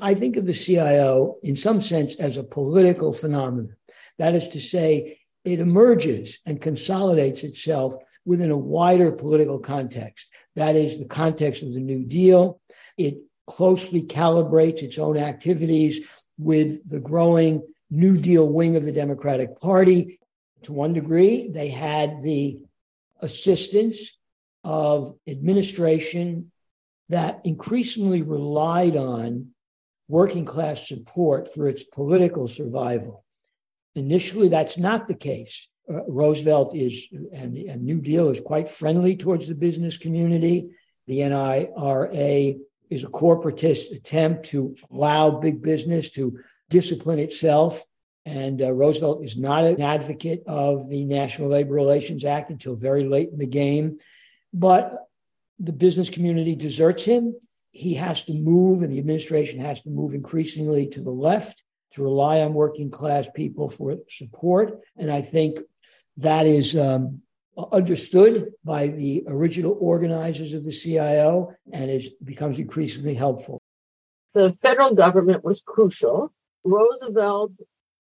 I 0.01 0.15
think 0.15 0.37
of 0.37 0.47
the 0.47 0.53
CIO 0.53 1.37
in 1.43 1.57
some 1.57 1.81
sense 1.81 2.17
as 2.17 2.37
a 2.37 2.45
political 2.45 3.13
phenomenon. 3.13 3.77
That 4.19 4.35
is 4.35 4.49
to 4.49 4.61
say, 4.61 5.21
it 5.45 5.61
emerges 5.61 6.41
and 6.47 6.61
consolidates 6.61 7.45
itself 7.45 7.95
within 8.25 8.51
a 8.51 8.57
wider 8.57 9.13
political 9.13 9.59
context. 9.59 10.29
That 10.57 10.75
is 10.75 10.99
the 10.99 11.07
context 11.07 11.63
of 11.63 11.73
the 11.73 11.81
New 11.81 12.05
Deal. 12.05 12.61
It 12.97 13.19
closely 13.47 14.03
calibrates 14.03 14.83
its 14.83 14.99
own 14.99 15.17
activities 15.17 16.07
with 16.39 16.89
the 16.89 17.01
growing 17.01 17.63
New 17.91 18.19
Deal 18.19 18.49
wing 18.49 18.77
of 18.77 18.85
the 18.85 18.93
Democratic 18.93 19.61
Party. 19.61 20.19
To 20.63 20.73
one 20.73 20.93
degree, 20.93 21.49
they 21.49 21.69
had 21.69 22.23
the 22.23 22.61
assistance 23.21 24.19
of 24.63 25.15
administration 25.29 26.51
that 27.11 27.41
increasingly 27.45 28.23
relied 28.23 28.97
on 28.97 29.51
working 30.09 30.45
class 30.45 30.89
support 30.89 31.53
for 31.53 31.69
its 31.69 31.85
political 31.85 32.49
survival. 32.49 33.25
Initially, 33.95 34.49
that's 34.49 34.79
not 34.79 35.07
the 35.07 35.15
case. 35.15 35.69
Uh, 35.89 36.05
Roosevelt 36.09 36.75
is, 36.75 37.09
and 37.33 37.55
the 37.55 37.69
and 37.69 37.85
New 37.85 38.01
Deal 38.01 38.31
is 38.31 38.41
quite 38.41 38.69
friendly 38.69 39.17
towards 39.17 39.49
the 39.49 39.55
business 39.55 39.99
community. 39.99 40.71
The 41.07 41.29
NIRA 41.29 42.55
is 42.95 43.05
a 43.05 43.09
corporatist 43.09 43.95
attempt 43.95 44.47
to 44.47 44.77
allow 44.91 45.31
big 45.31 45.63
business 45.63 46.11
to 46.11 46.39
discipline 46.71 47.19
itself. 47.19 47.85
And 48.27 48.63
uh, 48.63 48.73
Roosevelt 48.73 49.23
is 49.23 49.37
not 49.37 49.65
an 49.65 49.83
advocate 49.83 50.43
of 50.47 50.89
the 50.89 51.05
National 51.05 51.49
Labor 51.49 51.75
Relations 51.75 52.25
Act 52.25 52.51
until 52.51 52.75
very 52.75 53.05
late 53.05 53.29
in 53.31 53.39
the 53.39 53.47
game. 53.47 53.99
But 54.53 54.97
the 55.59 55.73
business 55.73 56.09
community 56.09 56.55
deserts 56.55 57.05
him. 57.05 57.35
He 57.73 57.95
has 57.95 58.23
to 58.23 58.35
move, 58.35 58.83
and 58.83 58.93
the 58.93 58.99
administration 58.99 59.59
has 59.61 59.81
to 59.83 59.91
move 59.91 60.15
increasingly 60.15 60.89
to 60.89 61.01
the 61.01 61.11
left 61.11 61.65
to 61.93 62.03
rely 62.03 62.41
on 62.41 62.55
working 62.55 62.91
class 62.91 63.29
people 63.35 63.69
for 63.69 63.97
support. 64.09 64.81
And 64.97 65.11
I 65.11 65.21
think 65.21 65.59
that 66.19 66.47
is 66.47 66.77
um, 66.77 67.23
understood 67.73 68.53
by 68.65 68.89
the 68.89 69.25
original 69.29 69.77
organizers 69.81 70.53
of 70.53 70.65
the 70.65 70.73
CIO 70.73 71.55
and 71.73 71.91
it 71.91 72.07
becomes 72.25 72.59
increasingly 72.59 73.15
helpful. 73.15 73.61
The 74.35 74.57
federal 74.63 74.95
government 74.95 75.45
was 75.45 75.63
crucial. 75.65 76.33
Roosevelt 76.65 77.53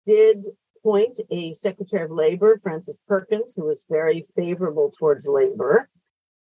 did 0.06 0.44
appoint 0.76 1.20
a 1.30 1.52
Secretary 1.54 2.04
of 2.04 2.10
Labor, 2.10 2.58
Frances 2.62 2.96
Perkins, 3.06 3.52
who 3.54 3.64
was 3.64 3.84
very 3.88 4.26
favorable 4.34 4.92
towards 4.98 5.26
labor. 5.26 5.88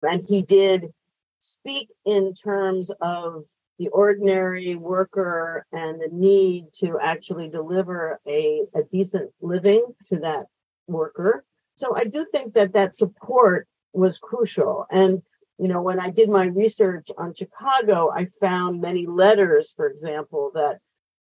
And 0.03 0.25
he 0.25 0.43
did 0.43 0.93
speak 1.41 1.89
in 2.05 2.35
terms 2.35 2.91
of 3.01 3.45
the 3.79 3.89
ordinary 3.89 4.75
worker 4.75 5.67
and 5.73 6.01
the 6.01 6.09
need 6.13 6.67
to 6.81 6.99
actually 7.01 7.49
deliver 7.49 8.21
a, 8.27 8.63
a 8.75 8.83
decent 8.91 9.31
living 9.41 9.85
to 10.09 10.19
that 10.21 10.47
worker. 10.87 11.45
So 11.77 11.95
I 11.95 12.05
do 12.05 12.27
think 12.33 12.55
that 12.55 12.73
that 12.73 12.97
support 12.97 13.69
was 13.93 14.19
crucial. 14.19 14.87
And, 14.91 15.23
you 15.59 15.69
know, 15.69 15.83
when 15.83 16.01
I 16.01 16.11
did 16.11 16.29
my 16.29 16.47
research 16.47 17.09
on 17.17 17.35
Chicago, 17.35 18.11
I 18.11 18.27
found 18.41 18.81
many 18.81 19.07
letters, 19.07 19.73
for 19.77 19.87
example, 19.87 20.51
that 20.55 20.79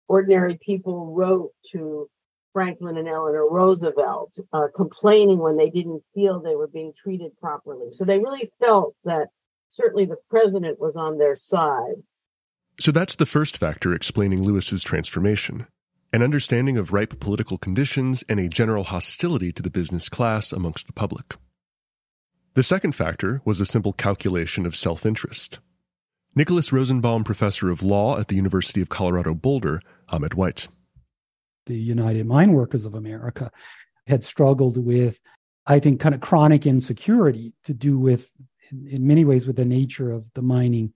ordinary 0.08 0.58
people 0.64 1.14
wrote 1.14 1.52
to 1.72 2.08
Franklin 2.54 2.96
and 2.96 3.06
Eleanor 3.06 3.50
Roosevelt, 3.50 4.38
uh, 4.54 4.68
complaining 4.74 5.38
when 5.38 5.58
they 5.58 5.68
didn't 5.68 6.02
feel 6.14 6.40
they 6.40 6.56
were 6.56 6.68
being 6.68 6.94
treated 6.96 7.38
properly. 7.38 7.90
So 7.92 8.04
they 8.04 8.18
really 8.18 8.50
felt 8.58 8.94
that 9.04 9.28
certainly 9.68 10.06
the 10.06 10.16
president 10.30 10.80
was 10.80 10.96
on 10.96 11.18
their 11.18 11.36
side. 11.36 11.96
So 12.80 12.92
that's 12.92 13.16
the 13.16 13.26
first 13.26 13.58
factor 13.58 13.94
explaining 13.94 14.42
Lewis's 14.42 14.82
transformation 14.82 15.66
an 16.16 16.22
understanding 16.22 16.78
of 16.78 16.94
ripe 16.94 17.20
political 17.20 17.58
conditions, 17.58 18.24
and 18.26 18.40
a 18.40 18.48
general 18.48 18.84
hostility 18.84 19.52
to 19.52 19.60
the 19.60 19.68
business 19.68 20.08
class 20.08 20.50
amongst 20.50 20.86
the 20.86 20.92
public. 20.94 21.36
The 22.54 22.62
second 22.62 22.92
factor 22.92 23.42
was 23.44 23.60
a 23.60 23.66
simple 23.66 23.92
calculation 23.92 24.64
of 24.64 24.74
self 24.74 25.04
interest. 25.04 25.60
Nicholas 26.34 26.72
Rosenbaum, 26.72 27.22
professor 27.22 27.68
of 27.68 27.82
law 27.82 28.18
at 28.18 28.28
the 28.28 28.34
University 28.34 28.80
of 28.80 28.88
Colorado 28.88 29.34
Boulder, 29.34 29.82
Ahmed 30.08 30.32
White. 30.32 30.68
The 31.66 31.76
United 31.76 32.24
Mine 32.24 32.54
Workers 32.54 32.86
of 32.86 32.94
America 32.94 33.50
had 34.06 34.24
struggled 34.24 34.78
with, 34.78 35.20
I 35.66 35.78
think, 35.80 36.00
kind 36.00 36.14
of 36.14 36.22
chronic 36.22 36.64
insecurity 36.64 37.52
to 37.64 37.74
do 37.74 37.98
with, 37.98 38.30
in 38.72 39.06
many 39.06 39.26
ways, 39.26 39.46
with 39.46 39.56
the 39.56 39.66
nature 39.66 40.12
of 40.12 40.32
the 40.32 40.40
mining 40.40 40.94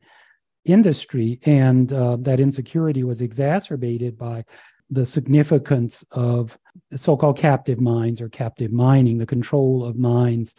industry. 0.64 1.40
And 1.44 1.92
uh, 1.92 2.16
that 2.20 2.40
insecurity 2.40 3.04
was 3.04 3.20
exacerbated 3.20 4.16
by 4.16 4.46
the 4.90 5.06
significance 5.06 6.04
of 6.11 6.59
so 6.97 7.16
called 7.16 7.38
captive 7.38 7.80
mines 7.80 8.20
or 8.20 8.28
captive 8.28 8.73
mining, 8.73 9.18
the 9.18 9.26
control 9.26 9.85
of 9.85 9.97
mines 9.97 10.54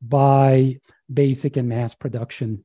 by 0.00 0.78
basic 1.12 1.56
and 1.56 1.68
mass 1.68 1.94
production 1.94 2.64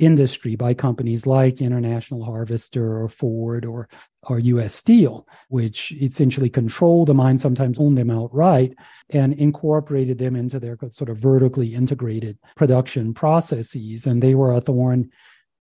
industry 0.00 0.56
by 0.56 0.72
companies 0.72 1.26
like 1.26 1.60
International 1.60 2.24
Harvester 2.24 3.02
or 3.02 3.08
Ford 3.08 3.64
or 3.66 3.88
or 4.24 4.38
US 4.38 4.74
Steel, 4.74 5.26
which 5.48 5.92
essentially 5.92 6.50
controlled 6.50 7.08
the 7.08 7.14
mine, 7.14 7.38
sometimes 7.38 7.78
owned 7.78 7.96
them 7.96 8.10
outright, 8.10 8.74
and 9.08 9.32
incorporated 9.34 10.18
them 10.18 10.36
into 10.36 10.60
their 10.60 10.76
sort 10.90 11.08
of 11.08 11.16
vertically 11.16 11.74
integrated 11.74 12.38
production 12.54 13.14
processes. 13.14 14.06
And 14.06 14.22
they 14.22 14.34
were 14.34 14.52
a 14.52 14.60
thorn 14.60 15.10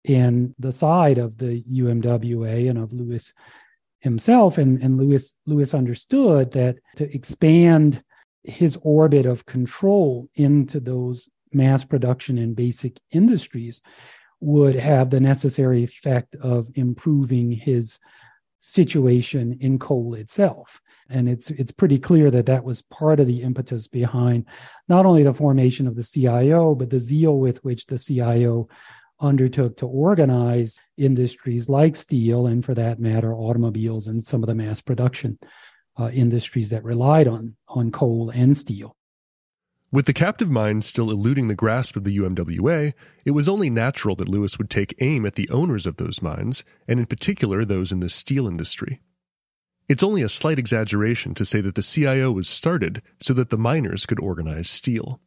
in 0.04 0.56
the 0.60 0.74
side 0.74 1.18
of 1.18 1.38
the 1.38 1.64
UMWA 1.64 2.70
and 2.70 2.80
of 2.80 2.92
Lewis 2.92 3.34
himself 4.00 4.58
and, 4.58 4.82
and 4.82 4.98
Lewis 4.98 5.36
Lewis 5.46 5.74
understood 5.74 6.52
that 6.52 6.78
to 6.96 7.14
expand 7.14 8.04
his 8.44 8.78
orbit 8.82 9.26
of 9.26 9.46
control 9.46 10.30
into 10.36 10.80
those 10.80 11.28
mass 11.52 11.84
production 11.84 12.38
and 12.38 12.56
basic 12.56 13.00
industries 13.12 13.82
would 14.40 14.76
have 14.76 15.10
the 15.10 15.20
necessary 15.20 15.84
effect 15.84 16.36
of 16.36 16.70
improving 16.76 17.52
his 17.52 18.00
situation 18.60 19.58
in 19.62 19.80
coal 19.80 20.14
itself. 20.14 20.82
And 21.10 21.28
it's 21.28 21.50
it's 21.50 21.72
pretty 21.72 21.98
clear 21.98 22.30
that 22.32 22.46
that 22.46 22.64
was 22.64 22.82
part 22.84 23.20
of 23.20 23.28
the 23.28 23.42
impetus 23.42 23.88
behind 23.88 24.46
not 24.88 25.06
only 25.06 25.24
the 25.24 25.34
formation 25.34 25.88
of 25.88 25.96
the 25.96 26.04
CIO 26.04 26.76
but 26.76 26.90
the 26.90 27.00
zeal 27.00 27.38
with 27.38 27.64
which 27.64 27.86
the 27.88 27.98
CIO 27.98 28.68
undertook 29.20 29.78
to 29.78 29.86
organize 29.86 30.80
industries 30.98 31.70
like 31.70 31.96
steel 31.96 32.48
and, 32.48 32.64
for 32.64 32.74
that 32.74 33.00
matter, 33.00 33.34
automobiles 33.34 34.08
and 34.08 34.24
some 34.24 34.44
of 34.44 34.48
the 34.48 34.56
mass 34.56 34.82
production 34.82 35.38
uh, 36.00 36.10
industries 36.10 36.70
that 36.70 36.84
relied 36.84 37.28
on, 37.28 37.56
on 37.68 37.92
coal 37.92 38.30
and 38.30 38.58
steel. 38.58 38.96
With 39.92 40.06
the 40.06 40.14
captive 40.14 40.52
mines 40.52 40.86
still 40.86 41.10
eluding 41.10 41.48
the 41.48 41.56
grasp 41.56 41.96
of 41.96 42.04
the 42.04 42.16
UMWA, 42.16 42.94
it 43.26 43.32
was 43.32 43.50
only 43.50 43.72
natural 43.72 44.16
that 44.18 44.30
Lewis 44.30 44.60
would 44.60 44.70
take 44.70 44.96
aim 45.02 45.26
at 45.26 45.34
the 45.34 45.50
owners 45.50 45.88
of 45.88 45.98
those 45.98 46.22
mines, 46.22 46.64
and 46.88 47.00
in 47.00 47.08
particular 47.08 47.66
those 47.66 47.92
in 47.92 48.00
the 48.00 48.10
steel 48.10 48.48
industry. 48.48 49.02
It's 49.88 50.04
only 50.04 50.22
a 50.22 50.30
slight 50.30 50.60
exaggeration 50.60 51.34
to 51.34 51.44
say 51.46 51.62
that 51.62 51.74
the 51.74 51.82
CIO 51.82 52.32
was 52.32 52.48
started 52.48 53.02
so 53.20 53.34
that 53.34 53.50
the 53.50 53.58
miners 53.58 54.06
could 54.06 54.20
organize 54.20 54.70
steel. 54.70 55.20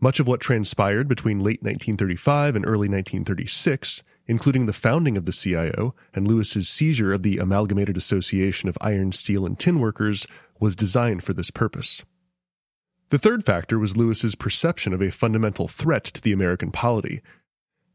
Much 0.00 0.18
of 0.18 0.26
what 0.26 0.40
transpired 0.40 1.06
between 1.08 1.40
late 1.40 1.62
1935 1.62 2.56
and 2.56 2.64
early 2.64 2.88
1936, 2.88 4.02
including 4.26 4.64
the 4.64 4.72
founding 4.72 5.16
of 5.16 5.26
the 5.26 5.32
CIO 5.32 5.94
and 6.14 6.26
Lewis's 6.26 6.68
seizure 6.68 7.12
of 7.12 7.22
the 7.22 7.36
Amalgamated 7.36 7.96
Association 7.96 8.68
of 8.68 8.78
Iron, 8.80 9.12
Steel, 9.12 9.44
and 9.44 9.58
Tin 9.58 9.78
Workers, 9.78 10.26
was 10.58 10.74
designed 10.74 11.22
for 11.22 11.34
this 11.34 11.50
purpose. 11.50 12.02
The 13.10 13.18
third 13.18 13.44
factor 13.44 13.78
was 13.78 13.96
Lewis's 13.96 14.34
perception 14.34 14.94
of 14.94 15.02
a 15.02 15.10
fundamental 15.10 15.68
threat 15.68 16.04
to 16.04 16.22
the 16.22 16.32
American 16.32 16.70
polity. 16.70 17.20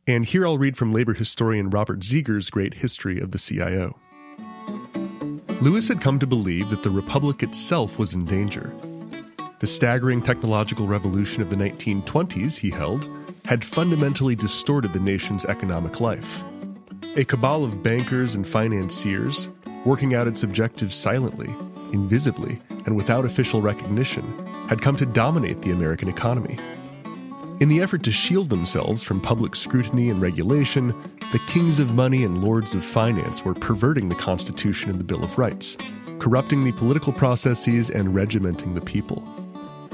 And 0.05 0.25
here 0.25 0.45
I'll 0.45 0.57
read 0.57 0.77
from 0.77 0.91
labor 0.91 1.13
historian 1.13 1.69
Robert 1.69 2.03
Zieger's 2.03 2.49
great 2.49 2.75
history 2.75 3.19
of 3.19 3.31
the 3.31 3.39
CIO. 3.39 3.97
Lewis 5.61 5.87
had 5.87 6.01
come 6.01 6.19
to 6.19 6.27
believe 6.27 6.69
that 6.69 6.83
the 6.83 6.91
Republic 6.91 7.41
itself 7.41 7.97
was 7.97 8.13
in 8.13 8.25
danger, 8.25 8.73
the 9.59 9.67
staggering 9.67 10.21
technological 10.21 10.87
revolution 10.87 11.41
of 11.41 11.49
the 11.49 11.55
1920s, 11.55 12.57
he 12.57 12.69
held, 12.69 13.07
had 13.45 13.63
fundamentally 13.63 14.35
distorted 14.35 14.91
the 14.91 14.99
nation's 14.99 15.45
economic 15.45 15.99
life. 16.01 16.43
A 17.15 17.23
cabal 17.23 17.63
of 17.63 17.81
bankers 17.81 18.35
and 18.35 18.45
financiers, 18.45 19.47
working 19.85 20.13
out 20.13 20.27
its 20.27 20.43
objectives 20.43 20.95
silently, 20.95 21.55
invisibly, 21.93 22.61
and 22.85 22.95
without 22.95 23.23
official 23.23 23.61
recognition, 23.61 24.45
had 24.67 24.81
come 24.81 24.95
to 24.97 25.05
dominate 25.05 25.61
the 25.61 25.71
American 25.71 26.09
economy. 26.09 26.59
In 27.61 27.69
the 27.69 27.81
effort 27.81 28.03
to 28.03 28.11
shield 28.11 28.49
themselves 28.49 29.01
from 29.01 29.21
public 29.21 29.55
scrutiny 29.55 30.09
and 30.09 30.21
regulation, 30.21 30.93
the 31.31 31.39
kings 31.47 31.79
of 31.79 31.95
money 31.95 32.25
and 32.25 32.43
lords 32.43 32.75
of 32.75 32.83
finance 32.83 33.45
were 33.45 33.53
perverting 33.53 34.09
the 34.09 34.15
Constitution 34.15 34.89
and 34.89 34.99
the 34.99 35.05
Bill 35.05 35.23
of 35.23 35.37
Rights, 35.37 35.77
corrupting 36.19 36.65
the 36.65 36.73
political 36.73 37.13
processes 37.13 37.89
and 37.89 38.13
regimenting 38.13 38.73
the 38.73 38.81
people. 38.81 39.25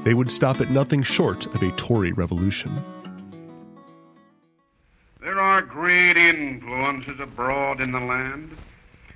They 0.04 0.16
would 0.16 0.32
stop 0.32 0.60
at 0.62 0.72
nothing 0.72 1.04
short 1.04 1.46
of 1.54 1.62
a 1.62 1.72
Tory 1.74 2.12
revolution. 2.12 2.84
There 5.20 5.40
are 5.40 5.62
great 5.62 6.18
influences 6.18 7.20
abroad 7.20 7.80
in 7.80 7.92
the 7.92 8.00
land, 8.00 8.58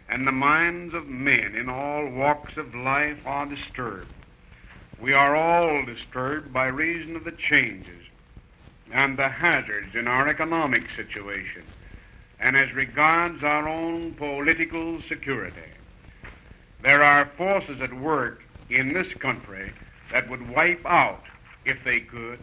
and 0.08 0.28
the 0.28 0.32
minds 0.32 0.93
of 0.93 1.08
men 1.08 1.56
in 1.56 1.69
all 1.69 2.08
walks 2.08 2.58
of 2.58 2.76
life 2.76 3.17
are 3.26 3.48
disturbed. 3.48 4.13
We 5.00 5.13
are 5.13 5.36
all 5.36 5.84
disturbed 5.84 6.54
by 6.54 6.67
reason 6.67 7.15
of 7.15 7.24
the 7.24 7.32
changes 7.32 8.04
and 8.91 9.17
the 9.17 9.30
hazards 9.30 9.95
in 9.95 10.08
our 10.08 10.28
economic 10.28 10.91
situation 10.95 11.63
and 12.39 12.56
as 12.56 12.71
regards 12.74 13.43
our 13.43 13.67
own 13.67 14.13
political 14.13 15.02
security. 15.02 15.71
There 16.84 17.02
are 17.02 17.26
forces 17.38 17.82
at 17.82 17.93
work 17.93 18.43
in 18.69 18.93
this 18.93 19.12
country 19.15 19.74
that 20.12 20.30
would 20.30 20.50
wipe 20.50 20.86
out, 20.86 21.24
if 21.65 21.84
they 21.84 22.00
could, 22.00 22.39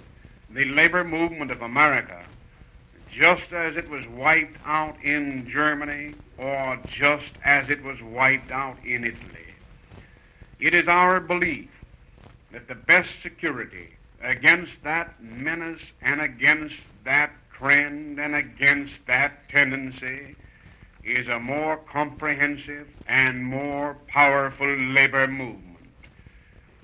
the 0.51 0.65
labor 0.67 1.05
movement 1.05 1.51
of 1.51 1.63
America, 1.63 2.23
just 3.11 3.53
as 3.53 3.77
it 3.77 3.89
was 3.89 4.07
wiped 4.09 4.59
out 4.65 4.97
in 5.03 5.49
Germany 5.49 6.15
or 6.39 6.79
just 6.87 7.33
as 7.45 7.69
it 7.69 7.83
was 7.83 8.01
wiped 8.03 8.51
out 8.51 8.77
in 8.85 9.05
Italy. 9.05 9.55
It 10.59 10.75
is 10.75 10.89
our 10.89 11.21
belief 11.21 11.71
that 12.53 12.69
the 12.69 12.75
best 12.75 13.11
security 13.23 13.95
against 14.23 14.73
that 14.85 15.23
menace 15.23 15.83
and 16.01 16.21
against 16.21 16.77
that 17.05 17.33
trend 17.53 18.19
and 18.19 18.35
against 18.35 18.95
that 19.07 19.49
tendency 19.49 20.37
is 21.05 21.27
a 21.29 21.39
more 21.39 21.77
comprehensive 21.77 22.87
and 23.09 23.45
more 23.45 23.97
powerful 24.07 24.69
labor 24.69 25.27
movement. 25.27 25.72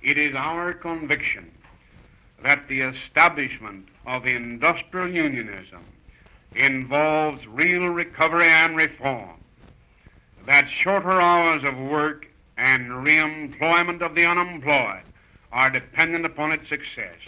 It 0.03 0.17
is 0.17 0.35
our 0.35 0.73
conviction 0.75 1.51
that 2.43 2.69
the 2.69 2.83
establishment 2.83 3.89
of 4.07 4.27
industrial 4.27 5.09
unionism 5.09 5.85
involves 6.55 7.47
real 7.49 7.89
recovery 7.89 8.47
and 8.47 8.77
reform, 8.77 9.37
that 10.47 10.71
shorter 10.71 11.21
hours 11.21 11.65
of 11.65 11.77
work 11.77 12.29
and 12.57 12.91
reemployment 12.91 14.01
of 14.01 14.15
the 14.15 14.25
unemployed 14.25 15.03
are 15.53 15.71
dependent 15.71 16.25
upon 16.25 16.53
its 16.53 16.69
success, 16.69 17.19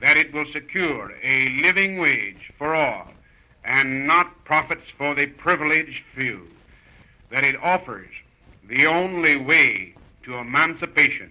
that 0.00 0.18
it 0.18 0.32
will 0.34 0.46
secure 0.52 1.14
a 1.22 1.48
living 1.62 1.98
wage 1.98 2.52
for 2.58 2.74
all 2.74 3.08
and 3.64 4.06
not 4.06 4.44
profits 4.44 4.88
for 4.98 5.14
the 5.14 5.26
privileged 5.26 6.02
few, 6.14 6.46
that 7.30 7.42
it 7.42 7.56
offers 7.62 8.10
the 8.68 8.86
only 8.86 9.36
way 9.36 9.94
to 10.22 10.36
emancipation 10.36 11.30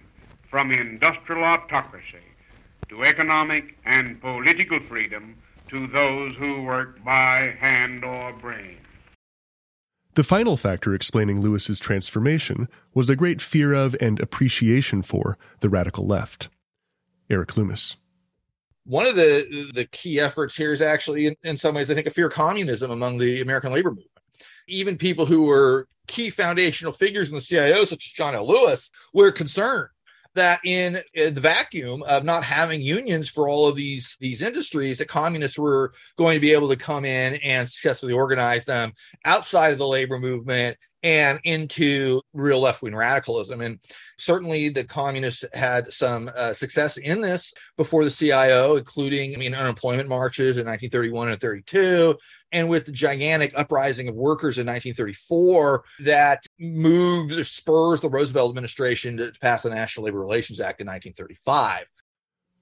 from 0.56 0.72
industrial 0.72 1.44
autocracy 1.44 2.24
to 2.88 3.04
economic 3.04 3.76
and 3.84 4.18
political 4.22 4.80
freedom 4.88 5.36
to 5.68 5.86
those 5.88 6.34
who 6.36 6.62
work 6.62 7.04
by 7.04 7.54
hand 7.60 8.02
or 8.02 8.32
brain. 8.32 8.78
The 10.14 10.24
final 10.24 10.56
factor 10.56 10.94
explaining 10.94 11.42
Lewis's 11.42 11.78
transformation 11.78 12.68
was 12.94 13.10
a 13.10 13.16
great 13.16 13.42
fear 13.42 13.74
of 13.74 13.94
and 14.00 14.18
appreciation 14.18 15.02
for 15.02 15.36
the 15.60 15.68
radical 15.68 16.06
left. 16.06 16.48
Erik 17.28 17.54
Loomis. 17.58 17.98
One 18.86 19.06
of 19.06 19.14
the 19.14 19.70
the 19.74 19.84
key 19.84 20.18
efforts 20.18 20.56
here 20.56 20.72
is 20.72 20.80
actually, 20.80 21.26
in, 21.26 21.36
in 21.44 21.58
some 21.58 21.74
ways, 21.74 21.90
I 21.90 21.94
think, 21.94 22.06
a 22.06 22.10
fear 22.10 22.28
of 22.28 22.32
communism 22.32 22.90
among 22.90 23.18
the 23.18 23.42
American 23.42 23.74
labor 23.74 23.90
movement. 23.90 24.08
Even 24.68 24.96
people 24.96 25.26
who 25.26 25.42
were 25.42 25.86
key 26.06 26.30
foundational 26.30 26.94
figures 26.94 27.28
in 27.28 27.34
the 27.34 27.42
CIO, 27.42 27.84
such 27.84 28.06
as 28.06 28.12
John 28.12 28.34
L. 28.34 28.48
Lewis, 28.48 28.88
were 29.12 29.30
concerned 29.30 29.90
that 30.36 30.60
in, 30.64 31.02
in, 31.14 31.34
the 31.34 31.40
vacuum 31.40 32.02
of 32.04 32.24
not 32.24 32.44
having 32.44 32.80
unions 32.80 33.28
for 33.28 33.48
all 33.48 33.66
of 33.66 33.76
these 33.76 34.16
these 34.20 34.40
industries 34.40 34.98
that 34.98 35.08
communists 35.08 35.58
were 35.58 35.92
going 36.16 36.36
to 36.36 36.40
be 36.40 36.52
able 36.52 36.68
to 36.68 36.76
come 36.76 37.04
in 37.04 37.34
and 37.36 37.68
successfully 37.68 38.12
organize 38.12 38.64
them 38.64 38.92
outside 39.24 39.72
of 39.72 39.78
the 39.78 39.86
labor 39.86 40.18
movement 40.18 40.76
and 41.06 41.38
into 41.44 42.20
real 42.32 42.58
left 42.58 42.82
wing 42.82 42.92
radicalism. 42.92 43.60
And 43.60 43.78
certainly 44.18 44.70
the 44.70 44.82
communists 44.82 45.44
had 45.54 45.92
some 45.92 46.28
uh, 46.34 46.52
success 46.52 46.96
in 46.96 47.20
this 47.20 47.54
before 47.76 48.04
the 48.04 48.10
CIO, 48.10 48.74
including, 48.74 49.32
I 49.32 49.38
mean, 49.38 49.54
unemployment 49.54 50.08
marches 50.08 50.56
in 50.56 50.66
1931 50.66 51.28
and 51.28 51.40
32, 51.40 52.16
and 52.50 52.68
with 52.68 52.86
the 52.86 52.92
gigantic 52.92 53.52
uprising 53.54 54.08
of 54.08 54.16
workers 54.16 54.58
in 54.58 54.66
1934 54.66 55.84
that 56.00 56.44
moved, 56.58 57.46
spurs 57.46 58.00
the 58.00 58.10
Roosevelt 58.10 58.50
administration 58.50 59.16
to, 59.18 59.30
to 59.30 59.38
pass 59.38 59.62
the 59.62 59.70
National 59.70 60.06
Labor 60.06 60.18
Relations 60.18 60.58
Act 60.58 60.80
in 60.80 60.88
1935. 60.88 61.84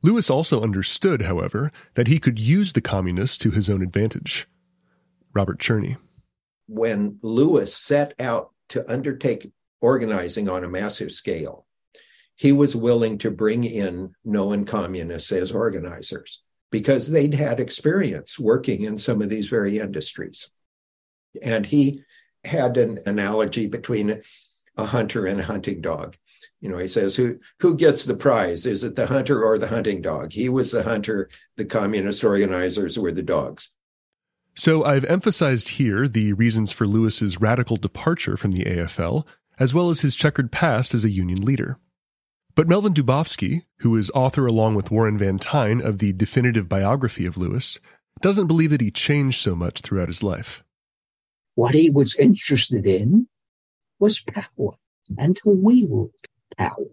Lewis 0.03 0.29
also 0.29 0.61
understood, 0.61 1.23
however, 1.23 1.71
that 1.95 2.09
he 2.09 2.19
could 2.19 2.39
use 2.39 2.75
the 2.75 2.83
communists 2.83 3.39
to 3.39 3.51
his 3.51 3.71
own 3.71 3.81
advantage. 3.81 4.47
Robert 5.33 5.59
Cherny 5.59 5.97
when 6.67 7.19
Lewis 7.23 7.77
set 7.77 8.15
out 8.19 8.51
to 8.71 8.91
undertake 8.91 9.53
organizing 9.81 10.49
on 10.49 10.65
a 10.65 10.69
massive 10.69 11.13
scale, 11.13 11.67
he 12.37 12.53
was 12.53 12.75
willing 12.75 13.19
to 13.19 13.31
bring 13.31 13.65
in 13.65 14.15
known 14.25 14.65
communists 14.65 15.31
as 15.31 15.53
organizers 15.53 16.43
because 16.71 17.09
they'd 17.09 17.35
had 17.35 17.61
experience 17.61 18.39
working 18.39 18.83
in 18.83 18.99
some 18.99 19.23
of 19.23 19.29
these 19.29 19.49
very 19.49 19.79
industries. 19.79 20.51
And 21.43 21.65
he 21.65 22.03
had 22.45 22.77
an 22.77 22.99
analogy 23.07 23.67
between 23.67 24.23
a 24.77 24.85
hunter 24.85 25.27
and 25.27 25.41
a 25.41 25.45
hunting 25.45 25.81
dog. 25.81 26.17
You 26.61 26.69
know, 26.69 26.79
he 26.79 26.89
says, 26.89 27.15
who, 27.15 27.39
who 27.61 27.77
gets 27.77 28.05
the 28.05 28.17
prize? 28.17 28.67
Is 28.67 28.83
it 28.83 28.97
the 28.97 29.07
hunter 29.07 29.45
or 29.45 29.59
the 29.59 29.69
hunting 29.69 30.03
dog? 30.03 30.33
He 30.33 30.49
was 30.49 30.73
the 30.73 30.83
hunter, 30.83 31.29
the 31.57 31.65
communist 31.65 32.25
organizers 32.25 32.99
were 32.99 33.13
the 33.13 33.23
dogs. 33.23 33.71
So 34.57 34.85
I've 34.85 35.05
emphasized 35.05 35.71
here 35.71 36.07
the 36.07 36.33
reasons 36.33 36.73
for 36.73 36.87
Lewis's 36.87 37.41
radical 37.41 37.77
departure 37.77 38.37
from 38.37 38.53
the 38.53 38.65
AFL, 38.65 39.27
as 39.59 39.75
well 39.75 39.91
as 39.91 40.01
his 40.01 40.15
checkered 40.15 40.53
past 40.53 40.95
as 40.95 41.05
a 41.05 41.11
union 41.11 41.41
leader. 41.41 41.79
But 42.55 42.69
Melvin 42.69 42.95
Dubofsky, 42.95 43.63
who 43.79 43.97
is 43.97 44.13
author 44.15 44.47
along 44.47 44.77
with 44.77 44.93
Warren 44.93 45.19
Van 45.19 45.39
Tine 45.39 45.81
of 45.81 45.99
the 45.99 46.13
definitive 46.13 46.69
biography 46.69 47.27
of 47.27 47.37
Lewis, 47.37 47.81
doesn't 48.21 48.47
believe 48.47 48.71
that 48.71 48.81
he 48.81 48.93
changed 48.93 49.41
so 49.41 49.57
much 49.57 49.81
throughout 49.81 50.07
his 50.07 50.23
life. 50.23 50.63
What 51.57 51.75
he 51.75 51.91
was 51.91 52.17
interested 52.17 52.87
in 52.87 53.27
was 53.99 54.21
power 54.21 54.75
and 55.19 55.37
to 55.39 55.49
wield 55.49 56.13
power. 56.57 56.93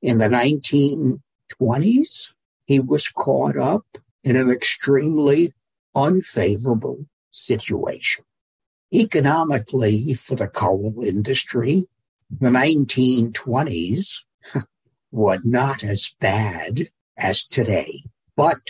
In 0.00 0.16
the 0.16 0.28
1920s, 0.28 2.32
he 2.64 2.80
was 2.80 3.08
caught 3.08 3.58
up 3.58 3.84
in 4.22 4.36
an 4.36 4.50
extremely 4.50 5.52
unfavorable 5.94 7.06
situation. 7.30 8.24
Economically, 8.92 10.14
for 10.14 10.36
the 10.36 10.48
coal 10.48 11.02
industry, 11.02 11.86
the 12.30 12.48
1920s 12.48 14.20
were 15.10 15.38
not 15.44 15.82
as 15.82 16.10
bad 16.20 16.88
as 17.16 17.44
today. 17.46 18.04
But 18.36 18.60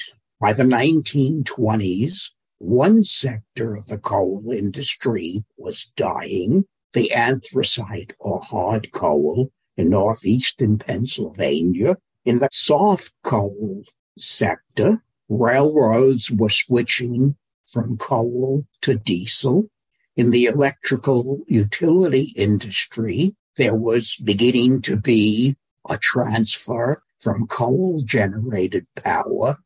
by 0.40 0.52
the 0.52 0.64
1920s, 0.64 2.30
one 2.58 3.04
sector 3.04 3.74
of 3.74 3.86
the 3.86 3.98
coal 3.98 4.44
industry 4.52 5.44
was 5.56 5.92
dying, 5.96 6.64
the 6.92 7.12
anthracite 7.12 8.12
or 8.18 8.40
hard 8.40 8.92
coal 8.92 9.50
in 9.76 9.90
northeastern 9.90 10.78
Pennsylvania. 10.78 11.96
In 12.24 12.38
the 12.38 12.48
soft 12.52 13.12
coal 13.22 13.84
sector, 14.16 15.02
railroads 15.28 16.30
were 16.30 16.48
switching 16.48 17.36
from 17.66 17.96
coal 17.96 18.64
to 18.82 18.94
diesel. 18.94 19.68
In 20.16 20.30
the 20.30 20.44
electrical 20.46 21.40
utility 21.48 22.32
industry, 22.36 23.34
there 23.56 23.76
was 23.76 24.16
beginning 24.16 24.82
to 24.82 24.96
be 24.96 25.56
a 25.88 25.98
transfer 25.98 27.02
from 27.18 27.46
coal 27.46 28.02
generated 28.04 28.86
power 28.96 29.58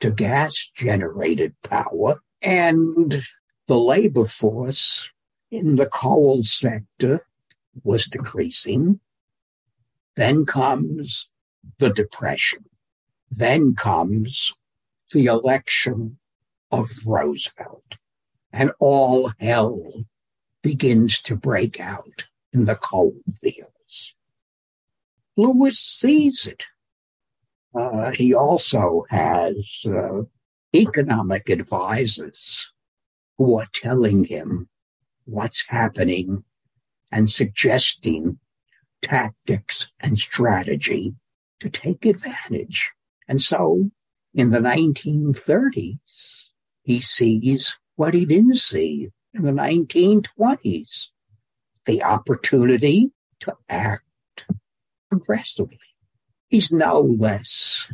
to 0.00 0.10
gas 0.10 0.70
generated 0.74 1.54
power. 1.62 2.20
And 2.42 3.22
the 3.66 3.78
labor 3.78 4.26
force 4.26 5.12
in 5.50 5.76
the 5.76 5.86
coal 5.86 6.42
sector 6.44 7.26
was 7.82 8.06
decreasing. 8.06 9.00
Then 10.16 10.44
comes 10.44 11.32
the 11.78 11.90
depression. 11.90 12.64
Then 13.30 13.74
comes 13.74 14.52
the 15.12 15.26
election 15.26 16.18
of 16.70 16.88
Roosevelt, 17.06 17.96
and 18.52 18.72
all 18.80 19.32
hell 19.38 20.06
begins 20.62 21.22
to 21.22 21.36
break 21.36 21.80
out 21.80 22.28
in 22.52 22.64
the 22.64 22.74
coal 22.74 23.14
fields. 23.40 24.16
Lewis 25.36 25.78
sees 25.78 26.46
it. 26.46 26.66
Uh, 27.78 28.10
he 28.10 28.34
also 28.34 29.04
has 29.10 29.84
uh, 29.86 30.22
economic 30.74 31.48
advisors 31.48 32.72
who 33.36 33.58
are 33.58 33.66
telling 33.72 34.24
him 34.24 34.68
what's 35.26 35.68
happening 35.68 36.44
and 37.12 37.30
suggesting 37.30 38.38
tactics 39.02 39.92
and 40.00 40.18
strategy 40.18 41.14
to 41.60 41.68
take 41.68 42.06
advantage. 42.06 42.92
And 43.28 43.42
so 43.42 43.90
in 44.36 44.50
the 44.50 44.58
1930s, 44.58 46.50
he 46.82 47.00
sees 47.00 47.78
what 47.96 48.12
he 48.12 48.26
didn't 48.26 48.58
see 48.58 49.08
in 49.32 49.42
the 49.42 49.50
1920s 49.50 51.08
the 51.86 52.02
opportunity 52.02 53.10
to 53.40 53.54
act 53.70 54.46
aggressively. 55.10 55.78
He's 56.48 56.70
no 56.70 57.00
less 57.00 57.92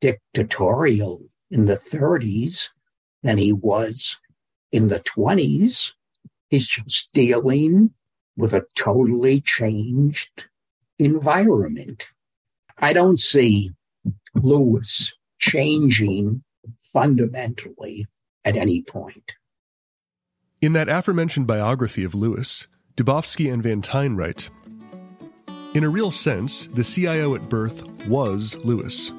dictatorial 0.00 1.26
in 1.50 1.66
the 1.66 1.76
30s 1.76 2.70
than 3.22 3.36
he 3.36 3.52
was 3.52 4.18
in 4.72 4.88
the 4.88 5.00
20s. 5.00 5.92
He's 6.48 6.68
just 6.68 7.12
dealing 7.12 7.90
with 8.34 8.54
a 8.54 8.64
totally 8.74 9.42
changed 9.42 10.46
environment. 10.98 12.06
I 12.78 12.94
don't 12.94 13.20
see 13.20 13.72
Lewis 14.34 15.18
changing 15.42 16.42
fundamentally 16.78 18.06
at 18.44 18.56
any 18.56 18.82
point. 18.82 19.34
In 20.62 20.72
that 20.74 20.88
aforementioned 20.88 21.46
biography 21.46 22.04
of 22.04 22.14
Lewis, 22.14 22.68
Dubofsky 22.96 23.52
and 23.52 23.62
Van 23.62 23.82
Tine 23.82 24.14
write 24.14 24.48
In 25.74 25.82
a 25.82 25.88
real 25.88 26.12
sense, 26.12 26.68
the 26.74 26.84
CIO 26.84 27.34
at 27.34 27.48
birth 27.48 27.86
was 28.06 28.56
Lewis. 28.64 29.12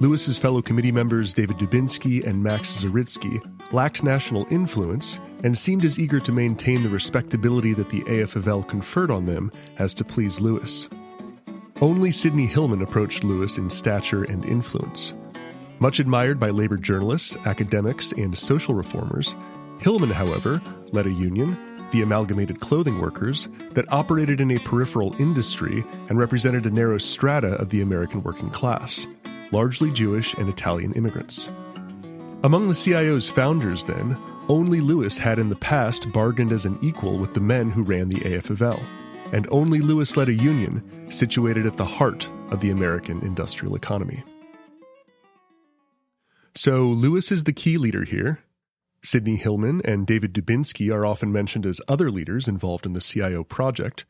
Lewis's 0.00 0.38
fellow 0.38 0.60
committee 0.60 0.92
members 0.92 1.32
David 1.32 1.56
Dubinsky 1.56 2.26
and 2.26 2.42
Max 2.42 2.82
Zaritsky 2.82 3.40
lacked 3.72 4.02
national 4.02 4.46
influence 4.50 5.20
and 5.44 5.56
seemed 5.56 5.84
as 5.84 5.98
eager 5.98 6.20
to 6.20 6.32
maintain 6.32 6.82
the 6.82 6.90
respectability 6.90 7.72
that 7.72 7.88
the 7.88 8.02
AFL 8.02 8.68
conferred 8.68 9.10
on 9.10 9.24
them 9.24 9.50
as 9.78 9.94
to 9.94 10.04
please 10.04 10.40
Lewis. 10.40 10.88
Only 11.80 12.12
Sidney 12.12 12.46
Hillman 12.46 12.82
approached 12.82 13.24
Lewis 13.24 13.58
in 13.58 13.70
stature 13.70 14.24
and 14.24 14.44
influence. 14.44 15.14
Much 15.82 15.98
admired 15.98 16.38
by 16.38 16.48
labor 16.48 16.76
journalists, 16.76 17.36
academics, 17.44 18.12
and 18.12 18.38
social 18.38 18.72
reformers, 18.72 19.34
Hillman, 19.80 20.10
however, 20.10 20.62
led 20.92 21.06
a 21.06 21.12
union, 21.12 21.58
the 21.90 22.02
Amalgamated 22.02 22.60
Clothing 22.60 23.00
Workers, 23.00 23.48
that 23.72 23.92
operated 23.92 24.40
in 24.40 24.52
a 24.52 24.60
peripheral 24.60 25.12
industry 25.18 25.84
and 26.08 26.20
represented 26.20 26.66
a 26.66 26.70
narrow 26.70 26.98
strata 26.98 27.56
of 27.56 27.70
the 27.70 27.80
American 27.80 28.22
working 28.22 28.48
class, 28.48 29.08
largely 29.50 29.90
Jewish 29.90 30.34
and 30.34 30.48
Italian 30.48 30.92
immigrants. 30.92 31.50
Among 32.44 32.68
the 32.68 32.76
CIO's 32.76 33.28
founders, 33.28 33.82
then, 33.82 34.16
only 34.48 34.80
Lewis 34.80 35.18
had 35.18 35.40
in 35.40 35.48
the 35.48 35.56
past 35.56 36.12
bargained 36.12 36.52
as 36.52 36.64
an 36.64 36.78
equal 36.80 37.18
with 37.18 37.34
the 37.34 37.40
men 37.40 37.72
who 37.72 37.82
ran 37.82 38.08
the 38.08 38.20
AFL, 38.20 38.80
and 39.32 39.48
only 39.50 39.80
Lewis 39.80 40.16
led 40.16 40.28
a 40.28 40.32
union 40.32 41.08
situated 41.10 41.66
at 41.66 41.76
the 41.76 41.84
heart 41.84 42.28
of 42.50 42.60
the 42.60 42.70
American 42.70 43.20
industrial 43.22 43.74
economy. 43.74 44.22
So 46.54 46.86
Lewis 46.86 47.32
is 47.32 47.44
the 47.44 47.52
key 47.52 47.78
leader 47.78 48.04
here. 48.04 48.40
Sidney 49.02 49.36
Hillman 49.36 49.80
and 49.84 50.06
David 50.06 50.32
Dubinsky 50.32 50.94
are 50.94 51.06
often 51.06 51.32
mentioned 51.32 51.66
as 51.66 51.80
other 51.88 52.10
leaders 52.10 52.46
involved 52.46 52.86
in 52.86 52.92
the 52.92 53.00
CIO 53.00 53.42
project. 53.42 54.04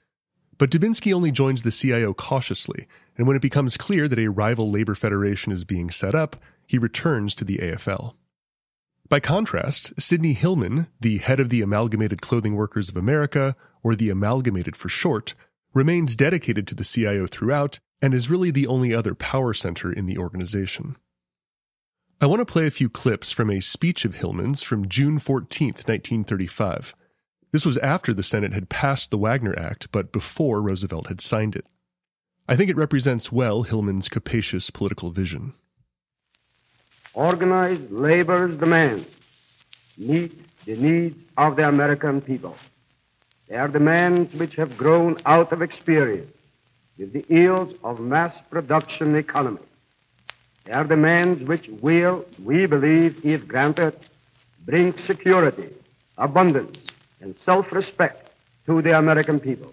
But 0.59 0.71
Dubinsky 0.71 1.15
only 1.15 1.31
joins 1.31 1.63
the 1.63 1.71
CIO 1.71 2.13
cautiously, 2.13 2.87
and 3.17 3.27
when 3.27 3.37
it 3.37 3.43
becomes 3.43 3.77
clear 3.77 4.07
that 4.07 4.19
a 4.19 4.29
rival 4.29 4.71
labor 4.71 4.95
federation 4.95 5.53
is 5.53 5.65
being 5.65 5.91
set 5.91 6.15
up, 6.15 6.37
he 6.67 6.79
returns 6.79 7.35
to 7.37 7.45
the 7.45 7.59
AFL. 7.59 8.15
By 9.09 9.21
contrast, 9.21 9.93
Sidney 9.99 10.33
Hillman, 10.33 10.89
the 11.01 11.19
head 11.19 11.41
of 11.41 11.49
the 11.49 11.63
Amalgamated 11.63 12.23
Clothing 12.23 12.55
Workers 12.55 12.89
of 12.89 12.97
America, 12.97 13.57
or 13.83 13.95
the 13.95 14.11
Amalgamated 14.11 14.77
for 14.77 14.89
short, 14.89 15.35
remains 15.75 16.17
dedicated 16.17 16.67
to 16.67 16.75
the 16.75 16.85
CIO 16.85 17.27
throughout 17.27 17.79
and 18.01 18.13
is 18.13 18.31
really 18.31 18.51
the 18.51 18.67
only 18.67 18.95
other 18.95 19.15
power 19.15 19.53
center 19.55 19.93
in 19.93 20.07
the 20.07 20.19
organization. 20.19 20.97
I 22.23 22.27
want 22.27 22.39
to 22.39 22.47
play 22.47 22.69
a 22.69 22.71
few 22.71 22.89
clips 22.89 23.33
from 23.33 23.51
a 23.51 23.61
speech 23.61 24.05
of 24.05 24.15
Hillman's 24.15 24.63
from 24.63 24.87
June 24.87 25.19
14, 25.19 25.71
1935. 25.71 26.95
This 27.51 27.67
was 27.67 27.79
after 27.79 28.15
the 28.15 28.23
Senate 28.23 28.53
had 28.53 28.69
passed 28.69 29.11
the 29.11 29.19
Wagner 29.19 29.59
Act, 29.59 29.91
but 29.91 30.13
before 30.13 30.63
Roosevelt 30.63 31.09
had 31.09 31.21
signed 31.21 31.57
it. 31.57 31.67
I 32.49 32.55
think 32.55 32.71
it 32.71 32.77
represents 32.77 33.33
well 33.33 33.65
Hillman's 33.65 34.09
capacious 34.09 34.71
political 34.71 35.11
vision. 35.11 35.55
Organized 37.15 37.91
labor's 37.91 38.57
demands 38.57 39.09
meet 39.99 40.33
the 40.65 40.77
needs 40.77 41.17
of 41.37 41.57
the 41.57 41.67
American 41.67 42.21
people. 42.21 42.55
They 43.49 43.57
are 43.57 43.67
demands 43.67 44.33
which 44.35 44.55
have 44.55 44.77
grown 44.77 45.21
out 45.27 45.53
of 45.53 45.61
experience 45.61 46.31
with 46.97 47.15
the 47.15 47.25
ills 47.29 47.75
of 47.83 47.99
mass 47.99 48.33
production 48.49 49.17
economy 49.17 49.59
are 50.71 50.85
demands 50.85 51.47
which 51.49 51.67
will, 51.81 52.25
we 52.45 52.67
believe, 52.67 53.17
if 53.25 53.47
granted, 53.49 53.95
bring 54.65 54.95
security, 55.07 55.71
abundance, 56.19 56.77
and 57.21 57.35
self-respect 57.45 58.31
to 58.67 58.81
the 58.83 58.97
American 58.97 59.41
people. 59.41 59.73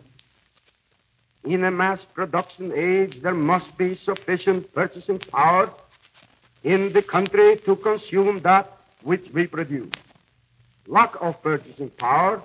In 1.46 1.64
a 1.64 1.72
mass 1.72 2.00
production 2.14 2.72
age, 2.76 3.22
there 3.22 3.36
must 3.36 3.78
be 3.78 3.98
sufficient 4.04 4.74
purchasing 4.74 5.20
power 5.20 5.72
in 6.64 6.92
the 6.94 7.02
country 7.02 7.62
to 7.66 7.76
consume 7.78 8.42
that 8.44 8.78
which 9.04 9.26
we 9.34 9.48
produce. 9.48 9.92
Lack 10.88 11.14
of 11.22 11.42
purchasing 11.42 11.92
power 11.98 12.42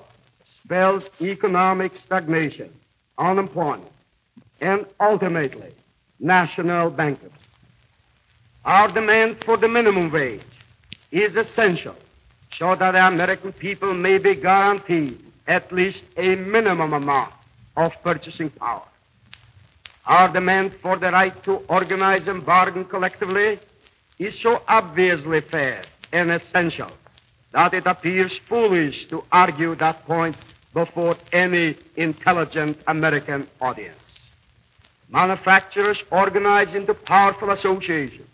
spells 0.63 1.03
economic 1.21 1.93
stagnation, 2.05 2.71
unemployment, 3.19 3.91
and 4.61 4.87
ultimately 5.01 5.75
national 6.21 6.91
bankruptcy. 6.91 7.39
Our 8.65 8.91
demand 8.93 9.43
for 9.45 9.59
the 9.59 9.69
minimum 9.69 10.11
wage 10.11 10.41
is 11.13 11.37
essential 11.37 11.97
so 12.59 12.75
that 12.75 12.93
the 12.93 13.07
American 13.07 13.53
people 13.53 13.93
may 13.93 14.17
be 14.19 14.35
guaranteed 14.35 15.21
at 15.47 15.71
least 15.71 15.99
a 16.17 16.37
minimum 16.37 16.95
amount 16.95 17.35
of 17.77 17.93
purchasing 18.03 18.49
power. 18.51 18.87
Our 20.07 20.33
demand 20.33 20.77
for 20.81 20.99
the 20.99 21.11
right 21.11 21.45
to 21.45 21.57
organize 21.69 22.27
and 22.27 22.45
bargain 22.45 22.87
collectively 22.87 23.59
is 24.19 24.35
so 24.43 24.61
obviously 24.67 25.41
fair 25.51 25.85
and 26.13 26.31
essential 26.31 26.91
that 27.53 27.75
it 27.75 27.87
appears 27.87 28.33
foolish 28.49 28.95
to 29.11 29.23
argue 29.31 29.75
that 29.77 30.07
point 30.07 30.37
before 30.73 31.17
any 31.33 31.77
intelligent 31.97 32.79
American 32.87 33.47
audience. 33.61 33.99
Manufacturers 35.11 35.99
organize 36.11 36.75
into 36.75 36.95
powerful 36.95 37.51
associations 37.51 38.29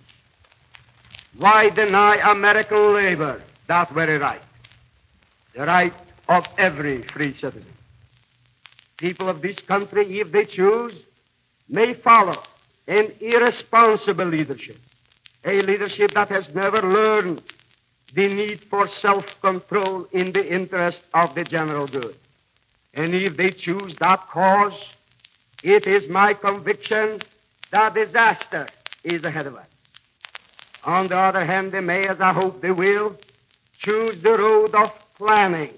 why 1.36 1.70
deny 1.70 2.16
American 2.30 2.94
labor 2.94 3.42
that 3.68 3.92
very 3.94 4.18
right? 4.18 4.42
The 5.56 5.62
right 5.62 5.92
of 6.28 6.44
every 6.58 7.06
free 7.12 7.34
citizen. 7.34 7.66
People 8.98 9.28
of 9.28 9.42
this 9.42 9.56
country, 9.66 10.20
if 10.20 10.32
they 10.32 10.44
choose, 10.44 10.92
may 11.68 11.94
follow 12.02 12.36
an 12.86 13.12
irresponsible 13.20 14.26
leadership, 14.26 14.76
a 15.44 15.62
leadership 15.62 16.10
that 16.14 16.28
has 16.28 16.44
never 16.54 16.82
learned 16.82 17.42
the 18.14 18.28
need 18.28 18.60
for 18.68 18.88
self 19.00 19.24
control 19.40 20.06
in 20.12 20.32
the 20.32 20.54
interest 20.54 20.98
of 21.14 21.34
the 21.34 21.44
general 21.44 21.86
good. 21.86 22.16
And 22.94 23.14
if 23.14 23.36
they 23.36 23.50
choose 23.50 23.94
that 24.00 24.20
cause, 24.32 24.72
it 25.62 25.86
is 25.86 26.10
my 26.10 26.34
conviction 26.34 27.20
that 27.70 27.94
disaster 27.94 28.68
is 29.04 29.22
ahead 29.22 29.46
of 29.46 29.54
us. 29.54 29.69
On 30.84 31.08
the 31.08 31.16
other 31.16 31.44
hand, 31.44 31.72
they 31.72 31.80
may, 31.80 32.08
as 32.08 32.16
I 32.20 32.32
hope 32.32 32.62
they 32.62 32.70
will, 32.70 33.16
choose 33.80 34.22
the 34.22 34.30
road 34.30 34.74
of 34.74 34.90
planning 35.16 35.74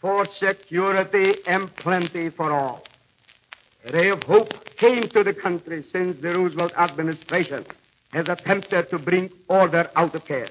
for 0.00 0.26
security 0.38 1.34
and 1.46 1.74
plenty 1.76 2.30
for 2.30 2.52
all. 2.52 2.82
A 3.86 3.92
ray 3.92 4.10
of 4.10 4.22
hope 4.24 4.50
came 4.78 5.08
to 5.10 5.22
the 5.22 5.32
country 5.32 5.84
since 5.92 6.20
the 6.20 6.28
Roosevelt 6.28 6.72
administration 6.76 7.64
has 8.12 8.26
attempted 8.28 8.90
to 8.90 8.98
bring 8.98 9.30
order 9.48 9.90
out 9.96 10.14
of 10.14 10.24
chaos. 10.24 10.50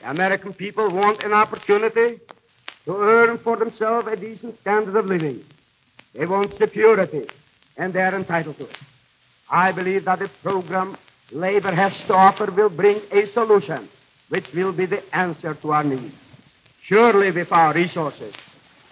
The 0.00 0.10
American 0.10 0.52
people 0.54 0.90
want 0.90 1.22
an 1.22 1.32
opportunity 1.32 2.20
to 2.84 2.96
earn 2.96 3.38
for 3.38 3.56
themselves 3.56 4.08
a 4.10 4.16
decent 4.16 4.58
standard 4.60 4.96
of 4.96 5.06
living. 5.06 5.42
They 6.14 6.26
want 6.26 6.56
security, 6.58 7.26
and 7.76 7.92
they're 7.92 8.14
entitled 8.14 8.58
to 8.58 8.64
it. 8.64 8.76
I 9.50 9.72
believe 9.72 10.04
that 10.06 10.20
the 10.20 10.30
program 10.42 10.96
labor 11.32 11.74
has 11.74 11.92
to 12.06 12.14
offer 12.14 12.50
will 12.50 12.68
bring 12.68 13.00
a 13.12 13.32
solution 13.32 13.88
which 14.28 14.46
will 14.54 14.72
be 14.72 14.86
the 14.86 15.02
answer 15.14 15.54
to 15.54 15.72
our 15.72 15.84
needs. 15.84 16.14
Surely, 16.86 17.30
with 17.30 17.50
our 17.52 17.74
resources 17.74 18.34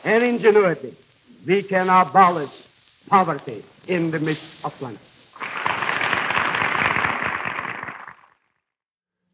and 0.04 0.22
ingenuity, 0.22 0.96
we 1.46 1.62
can 1.62 1.88
abolish 1.88 2.50
poverty 3.08 3.64
in 3.86 4.10
the 4.10 4.18
midst 4.18 4.42
of 4.64 4.72
plenty. 4.74 4.98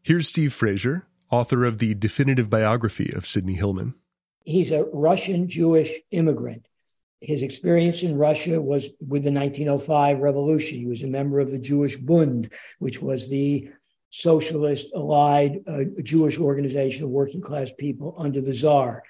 Here's 0.03 0.27
Steve 0.27 0.53
Fraser, 0.53 1.07
author 1.31 1.65
of 1.65 1.79
the 1.79 1.95
definitive 1.95 2.49
biography 2.49 3.11
of 3.15 3.25
Sidney 3.25 3.55
Hillman. 3.55 3.95
He's 4.43 4.71
a 4.71 4.85
Russian 4.93 5.49
Jewish 5.49 5.91
immigrant. 6.11 6.67
His 7.21 7.43
experience 7.43 8.03
in 8.03 8.17
Russia 8.17 8.61
was 8.61 8.89
with 8.99 9.23
the 9.23 9.31
1905 9.31 10.19
revolution. 10.19 10.77
He 10.77 10.85
was 10.85 11.03
a 11.03 11.07
member 11.07 11.39
of 11.39 11.51
the 11.51 11.59
Jewish 11.59 11.97
Bund, 11.97 12.51
which 12.79 13.01
was 13.01 13.29
the 13.29 13.69
socialist 14.09 14.91
allied 14.93 15.61
uh, 15.67 15.83
Jewish 16.03 16.37
organization 16.39 17.03
of 17.03 17.09
working 17.09 17.41
class 17.41 17.71
people 17.77 18.15
under 18.17 18.41
the 18.41 18.53
Czar. 18.53 19.03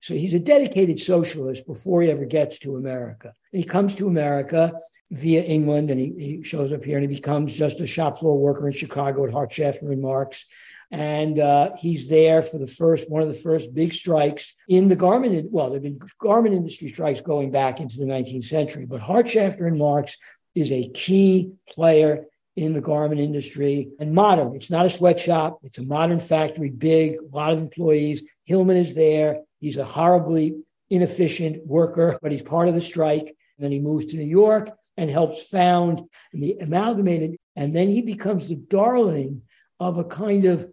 So 0.00 0.14
he's 0.14 0.34
a 0.34 0.40
dedicated 0.40 0.98
socialist 0.98 1.66
before 1.66 2.00
he 2.02 2.10
ever 2.10 2.24
gets 2.24 2.58
to 2.60 2.76
America. 2.76 3.34
He 3.52 3.64
comes 3.64 3.94
to 3.96 4.08
America 4.08 4.72
via 5.10 5.42
England 5.42 5.90
and 5.90 6.00
he, 6.00 6.14
he 6.18 6.42
shows 6.42 6.72
up 6.72 6.84
here 6.84 6.96
and 6.98 7.10
he 7.10 7.14
becomes 7.14 7.54
just 7.54 7.80
a 7.80 7.86
shop 7.86 8.18
floor 8.18 8.38
worker 8.38 8.66
in 8.66 8.72
Chicago 8.72 9.24
at 9.24 9.32
Hart 9.32 9.52
Schaffner 9.52 9.92
and 9.92 10.00
Marx 10.00 10.46
and 10.90 11.38
uh, 11.38 11.70
he's 11.78 12.08
there 12.08 12.42
for 12.42 12.58
the 12.58 12.66
first 12.66 13.10
one 13.10 13.22
of 13.22 13.28
the 13.28 13.34
first 13.34 13.72
big 13.74 13.92
strikes 13.92 14.54
in 14.68 14.88
the 14.88 14.96
garment. 14.96 15.50
Well, 15.50 15.70
there've 15.70 15.82
been 15.82 16.00
garment 16.20 16.54
industry 16.54 16.88
strikes 16.88 17.20
going 17.20 17.50
back 17.50 17.80
into 17.80 17.98
the 17.98 18.06
19th 18.06 18.44
century, 18.44 18.86
but 18.86 19.00
Hart 19.00 19.28
Schaffner 19.28 19.66
and 19.66 19.78
Marx 19.78 20.16
is 20.54 20.72
a 20.72 20.88
key 20.88 21.52
player 21.68 22.26
in 22.56 22.72
the 22.72 22.80
garment 22.80 23.20
industry 23.20 23.90
and 24.00 24.12
modern. 24.12 24.56
It's 24.56 24.70
not 24.70 24.86
a 24.86 24.90
sweatshop; 24.90 25.60
it's 25.62 25.78
a 25.78 25.84
modern 25.84 26.18
factory, 26.18 26.70
big, 26.70 27.18
a 27.18 27.36
lot 27.36 27.52
of 27.52 27.58
employees. 27.58 28.22
Hillman 28.44 28.76
is 28.76 28.94
there. 28.94 29.42
He's 29.60 29.76
a 29.76 29.84
horribly 29.84 30.56
inefficient 30.90 31.64
worker, 31.66 32.18
but 32.20 32.32
he's 32.32 32.42
part 32.42 32.68
of 32.68 32.74
the 32.74 32.80
strike. 32.80 33.28
And 33.28 33.64
then 33.64 33.72
he 33.72 33.78
moves 33.78 34.06
to 34.06 34.16
New 34.16 34.24
York 34.24 34.70
and 34.96 35.08
helps 35.08 35.42
found 35.42 36.02
the 36.32 36.56
amalgamated. 36.60 37.36
And 37.54 37.74
then 37.74 37.88
he 37.88 38.02
becomes 38.02 38.48
the 38.48 38.56
darling 38.56 39.42
of 39.78 39.98
a 39.98 40.04
kind 40.04 40.44
of 40.46 40.70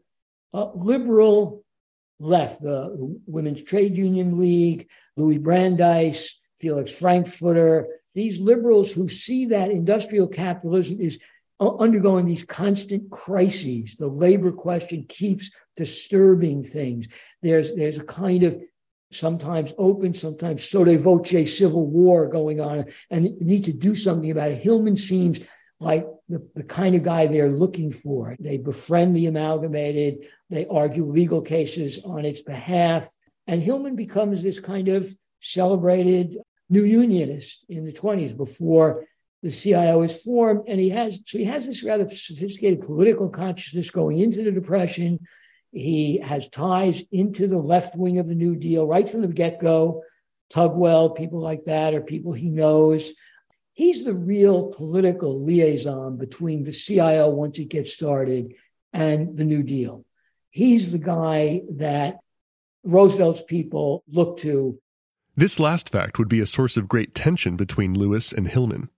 uh, 0.53 0.71
liberal 0.73 1.63
left, 2.19 2.61
the 2.61 3.19
Women's 3.25 3.63
Trade 3.63 3.95
Union 3.95 4.39
League, 4.39 4.89
Louis 5.15 5.37
Brandeis, 5.37 6.39
Felix 6.57 6.91
Frankfurter, 6.91 7.87
these 8.15 8.39
liberals 8.39 8.91
who 8.91 9.07
see 9.07 9.45
that 9.47 9.69
industrial 9.69 10.27
capitalism 10.27 10.99
is 10.99 11.19
undergoing 11.59 12.25
these 12.25 12.43
constant 12.43 13.11
crises. 13.11 13.95
The 13.97 14.07
labor 14.07 14.51
question 14.51 15.05
keeps 15.07 15.51
disturbing 15.75 16.63
things. 16.63 17.07
There's, 17.41 17.75
there's 17.75 17.99
a 17.99 18.03
kind 18.03 18.43
of 18.43 18.59
sometimes 19.11 19.73
open, 19.77 20.13
sometimes 20.13 20.67
sotto 20.67 20.97
voce 20.97 21.57
civil 21.57 21.85
war 21.85 22.27
going 22.27 22.59
on, 22.59 22.85
and 23.09 23.39
need 23.39 23.65
to 23.65 23.73
do 23.73 23.95
something 23.95 24.31
about 24.31 24.51
it. 24.51 24.61
Hillman 24.61 24.97
seems 24.97 25.39
like 25.79 26.05
the, 26.29 26.47
the 26.55 26.63
kind 26.63 26.95
of 26.95 27.03
guy 27.03 27.27
they're 27.27 27.49
looking 27.49 27.91
for. 27.91 28.35
They 28.39 28.57
befriend 28.57 29.15
the 29.15 29.27
amalgamated, 29.27 30.27
they 30.49 30.65
argue 30.67 31.05
legal 31.05 31.41
cases 31.41 31.99
on 32.03 32.25
its 32.25 32.41
behalf. 32.41 33.09
And 33.47 33.61
Hillman 33.61 33.95
becomes 33.95 34.43
this 34.43 34.59
kind 34.59 34.89
of 34.89 35.13
celebrated 35.41 36.37
new 36.69 36.83
unionist 36.83 37.65
in 37.69 37.85
the 37.85 37.93
20s 37.93 38.35
before 38.35 39.05
the 39.43 39.51
CIO 39.51 40.01
is 40.01 40.21
formed. 40.21 40.63
And 40.67 40.79
he 40.79 40.89
has 40.89 41.21
so 41.25 41.37
he 41.37 41.45
has 41.45 41.67
this 41.67 41.83
rather 41.83 42.09
sophisticated 42.09 42.81
political 42.81 43.29
consciousness 43.29 43.89
going 43.89 44.19
into 44.19 44.43
the 44.43 44.51
Depression. 44.51 45.19
He 45.71 46.19
has 46.19 46.49
ties 46.49 47.03
into 47.11 47.47
the 47.47 47.57
left 47.57 47.95
wing 47.95 48.19
of 48.19 48.27
the 48.27 48.35
New 48.35 48.55
Deal 48.55 48.85
right 48.85 49.07
from 49.07 49.21
the 49.21 49.27
get-go. 49.27 50.03
Tugwell, 50.49 51.15
people 51.15 51.41
like 51.41 51.65
that, 51.65 51.93
are 51.93 52.01
people 52.01 52.31
he 52.31 52.49
knows. 52.49 53.11
He's 53.77 54.05
the 54.05 54.15
real 54.15 54.69
political 54.69 55.43
liaison 55.45 56.17
between 56.17 56.63
the 56.63 56.71
CIO 56.71 57.29
once 57.29 57.59
it 57.59 57.69
gets 57.69 57.93
started 57.93 58.55
and 58.91 59.37
the 59.37 59.43
New 59.43 59.61
Deal. 59.61 60.03
He's 60.49 60.91
the 60.91 60.97
guy 60.97 61.61
that 61.73 62.17
Roosevelt's 62.83 63.43
people 63.43 64.03
look 64.07 64.37
to. 64.39 64.79
This 65.35 65.59
last 65.59 65.91
fact 65.91 66.17
would 66.17 66.27
be 66.27 66.39
a 66.39 66.47
source 66.47 66.75
of 66.75 66.87
great 66.87 67.13
tension 67.13 67.55
between 67.55 67.93
Lewis 67.93 68.33
and 68.33 68.47
Hillman. 68.47 68.89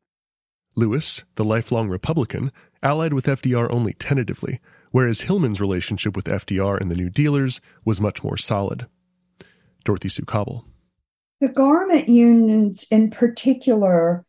Lewis, 0.77 1.25
the 1.35 1.43
lifelong 1.43 1.89
Republican, 1.89 2.49
allied 2.81 3.11
with 3.11 3.25
FDR 3.25 3.67
only 3.73 3.91
tentatively, 3.91 4.61
whereas 4.91 5.21
Hillman's 5.21 5.59
relationship 5.59 6.15
with 6.15 6.23
FDR 6.23 6.79
and 6.79 6.89
the 6.89 6.95
New 6.95 7.09
Dealers 7.09 7.59
was 7.83 7.99
much 7.99 8.23
more 8.23 8.37
solid. 8.37 8.87
Dorothy 9.83 10.07
Sue 10.07 10.23
Cobble. 10.23 10.63
The 11.41 11.49
garment 11.49 12.07
unions, 12.07 12.87
in 12.89 13.09
particular, 13.09 14.25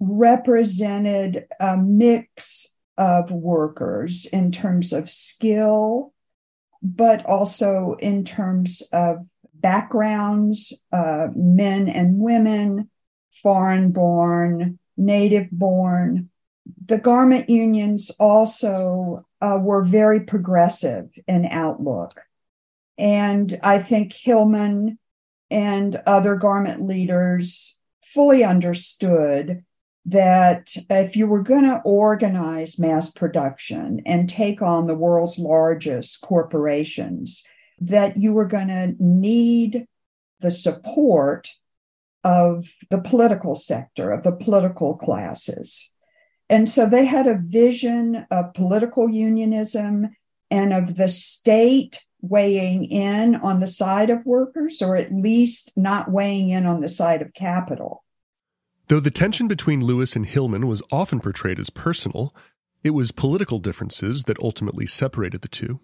represented 0.00 1.46
a 1.60 1.76
mix 1.76 2.74
of 2.96 3.30
workers 3.30 4.26
in 4.26 4.50
terms 4.50 4.92
of 4.92 5.10
skill, 5.10 6.12
but 6.82 7.24
also 7.26 7.96
in 7.98 8.24
terms 8.24 8.82
of 8.92 9.18
backgrounds, 9.54 10.84
uh, 10.92 11.28
men 11.34 11.88
and 11.88 12.18
women, 12.18 12.90
foreign 13.42 13.92
born, 13.92 14.78
native 14.96 15.50
born. 15.50 16.30
The 16.86 16.98
garment 16.98 17.50
unions 17.50 18.10
also 18.18 19.26
uh, 19.40 19.58
were 19.60 19.82
very 19.82 20.20
progressive 20.20 21.10
in 21.26 21.46
outlook. 21.46 22.20
And 22.96 23.58
I 23.62 23.78
think 23.78 24.12
Hillman 24.12 24.98
and 25.50 25.96
other 26.06 26.36
garment 26.36 26.86
leaders 26.86 27.78
fully 28.02 28.44
understood 28.44 29.64
that 30.06 30.74
if 30.88 31.16
you 31.16 31.26
were 31.26 31.42
going 31.42 31.64
to 31.64 31.80
organize 31.84 32.78
mass 32.78 33.10
production 33.10 34.02
and 34.06 34.28
take 34.28 34.62
on 34.62 34.86
the 34.86 34.94
world's 34.94 35.38
largest 35.38 36.20
corporations, 36.22 37.44
that 37.80 38.16
you 38.16 38.32
were 38.32 38.46
going 38.46 38.68
to 38.68 38.94
need 38.98 39.86
the 40.40 40.50
support 40.50 41.50
of 42.24 42.68
the 42.90 43.00
political 43.00 43.54
sector, 43.54 44.10
of 44.10 44.22
the 44.22 44.32
political 44.32 44.96
classes. 44.96 45.92
And 46.48 46.68
so 46.68 46.86
they 46.86 47.04
had 47.04 47.26
a 47.26 47.40
vision 47.42 48.26
of 48.30 48.54
political 48.54 49.08
unionism 49.08 50.16
and 50.50 50.72
of 50.72 50.96
the 50.96 51.08
state 51.08 52.04
weighing 52.22 52.84
in 52.84 53.36
on 53.36 53.60
the 53.60 53.66
side 53.66 54.10
of 54.10 54.26
workers, 54.26 54.82
or 54.82 54.96
at 54.96 55.12
least 55.12 55.72
not 55.76 56.10
weighing 56.10 56.50
in 56.50 56.66
on 56.66 56.80
the 56.80 56.88
side 56.88 57.22
of 57.22 57.32
capital. 57.32 58.02
Though 58.90 58.98
the 58.98 59.12
tension 59.12 59.46
between 59.46 59.84
Lewis 59.84 60.16
and 60.16 60.26
Hillman 60.26 60.66
was 60.66 60.82
often 60.90 61.20
portrayed 61.20 61.60
as 61.60 61.70
personal, 61.70 62.34
it 62.82 62.90
was 62.90 63.12
political 63.12 63.60
differences 63.60 64.24
that 64.24 64.42
ultimately 64.42 64.84
separated 64.84 65.42
the 65.42 65.48
two. 65.48 65.78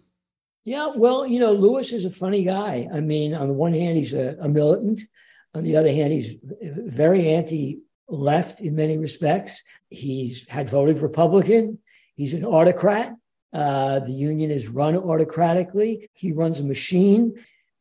Yeah, 0.64 0.90
well, 0.92 1.24
you 1.24 1.38
know, 1.38 1.52
Lewis 1.52 1.92
is 1.92 2.04
a 2.04 2.10
funny 2.10 2.42
guy. 2.42 2.88
I 2.92 3.00
mean, 3.00 3.32
on 3.32 3.46
the 3.46 3.52
one 3.52 3.72
hand, 3.74 3.96
he's 3.96 4.12
a, 4.12 4.36
a 4.40 4.48
militant. 4.48 5.02
On 5.54 5.62
the 5.62 5.76
other 5.76 5.92
hand, 5.92 6.14
he's 6.14 6.34
very 6.42 7.28
anti 7.28 7.78
left 8.08 8.60
in 8.60 8.74
many 8.74 8.98
respects. 8.98 9.62
He's 9.88 10.44
had 10.48 10.68
voted 10.68 10.98
Republican. 10.98 11.78
He's 12.16 12.34
an 12.34 12.44
autocrat. 12.44 13.14
Uh, 13.52 14.00
the 14.00 14.10
union 14.10 14.50
is 14.50 14.66
run 14.66 14.96
autocratically. 14.96 16.08
He 16.14 16.32
runs 16.32 16.58
a 16.58 16.64
machine. 16.64 17.36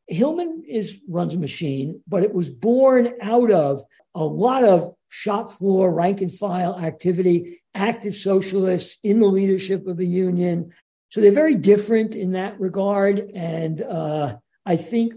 Hillman 0.08 0.64
is 0.68 1.00
runs 1.10 1.34
a 1.34 1.40
machine, 1.40 2.04
but 2.08 2.22
it 2.22 2.32
was 2.32 2.52
born 2.52 3.12
out 3.24 3.50
of 3.50 3.82
a 4.14 4.24
lot 4.24 4.64
of 4.64 4.94
shop 5.18 5.50
floor, 5.50 5.94
rank 5.94 6.20
and 6.20 6.32
file 6.32 6.78
activity, 6.78 7.62
active 7.74 8.14
socialists 8.14 8.98
in 9.02 9.22
the 9.22 9.28
leadership 9.28 9.88
of 9.88 9.96
the 9.96 10.06
union. 10.06 10.74
So 11.10 11.22
they're 11.22 11.32
very 11.32 11.56
different 11.56 12.16
in 12.16 12.34
that 12.34 12.60
regard. 12.60 13.32
And 13.34 13.82
uh, 13.82 14.36
I 14.66 14.76
think 14.76 15.14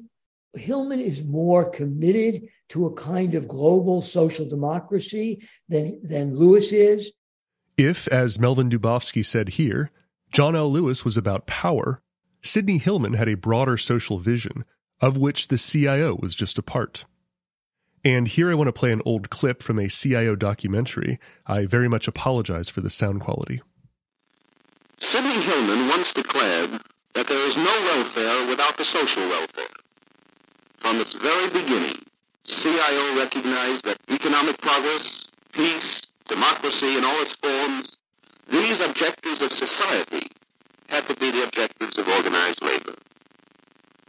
Hillman 0.54 1.00
is 1.00 1.24
more 1.24 1.68
committed 1.68 2.46
to 2.68 2.86
a 2.86 2.94
kind 2.94 3.34
of 3.34 3.48
global 3.48 4.00
social 4.00 4.48
democracy 4.48 5.44
than, 5.68 6.00
than 6.04 6.36
Lewis 6.36 6.70
is. 6.70 7.10
If, 7.76 8.06
as 8.06 8.38
Melvin 8.38 8.70
Dubofsky 8.70 9.24
said 9.24 9.50
here, 9.50 9.90
John 10.32 10.54
L. 10.54 10.70
Lewis 10.70 11.04
was 11.04 11.16
about 11.16 11.48
power, 11.48 12.02
Sidney 12.40 12.78
Hillman 12.78 13.14
had 13.14 13.28
a 13.28 13.34
broader 13.34 13.76
social 13.76 14.18
vision, 14.18 14.64
of 15.00 15.16
which 15.16 15.48
the 15.48 15.58
CIO 15.58 16.16
was 16.22 16.36
just 16.36 16.56
a 16.56 16.62
part. 16.62 17.04
And 18.04 18.28
here 18.28 18.50
I 18.50 18.54
want 18.54 18.68
to 18.68 18.72
play 18.72 18.92
an 18.92 19.02
old 19.04 19.30
clip 19.30 19.62
from 19.62 19.78
a 19.78 19.88
CIO 19.88 20.36
documentary. 20.36 21.18
I 21.46 21.66
very 21.66 21.88
much 21.88 22.06
apologize 22.06 22.68
for 22.68 22.80
the 22.80 22.90
sound 22.90 23.20
quality. 23.20 23.60
Sidney 24.98 25.40
Hillman 25.40 25.88
once 25.88 26.12
declared 26.12 26.80
that 27.14 27.26
there 27.26 27.46
is 27.46 27.56
no 27.56 27.64
welfare 27.64 28.46
without 28.48 28.76
the 28.76 28.84
social 28.84 29.22
welfare. 29.28 29.64
From 30.76 31.00
its 31.00 31.12
very 31.12 31.50
beginning, 31.50 31.98
CIO 32.44 33.16
recognized 33.16 33.84
that 33.84 33.98
economic 34.10 34.58
progress, 34.58 35.28
peace, 35.52 36.02
democracy 36.28 36.96
in 36.96 37.04
all 37.04 37.20
its 37.20 37.32
forms, 37.32 37.96
these 38.48 38.80
objectives 38.80 39.42
of 39.42 39.52
society 39.52 40.28
had 40.88 41.06
to 41.06 41.14
be 41.16 41.30
the 41.30 41.44
objectives 41.44 41.98
of 41.98 42.08
organized 42.08 42.62
labor. 42.62 42.94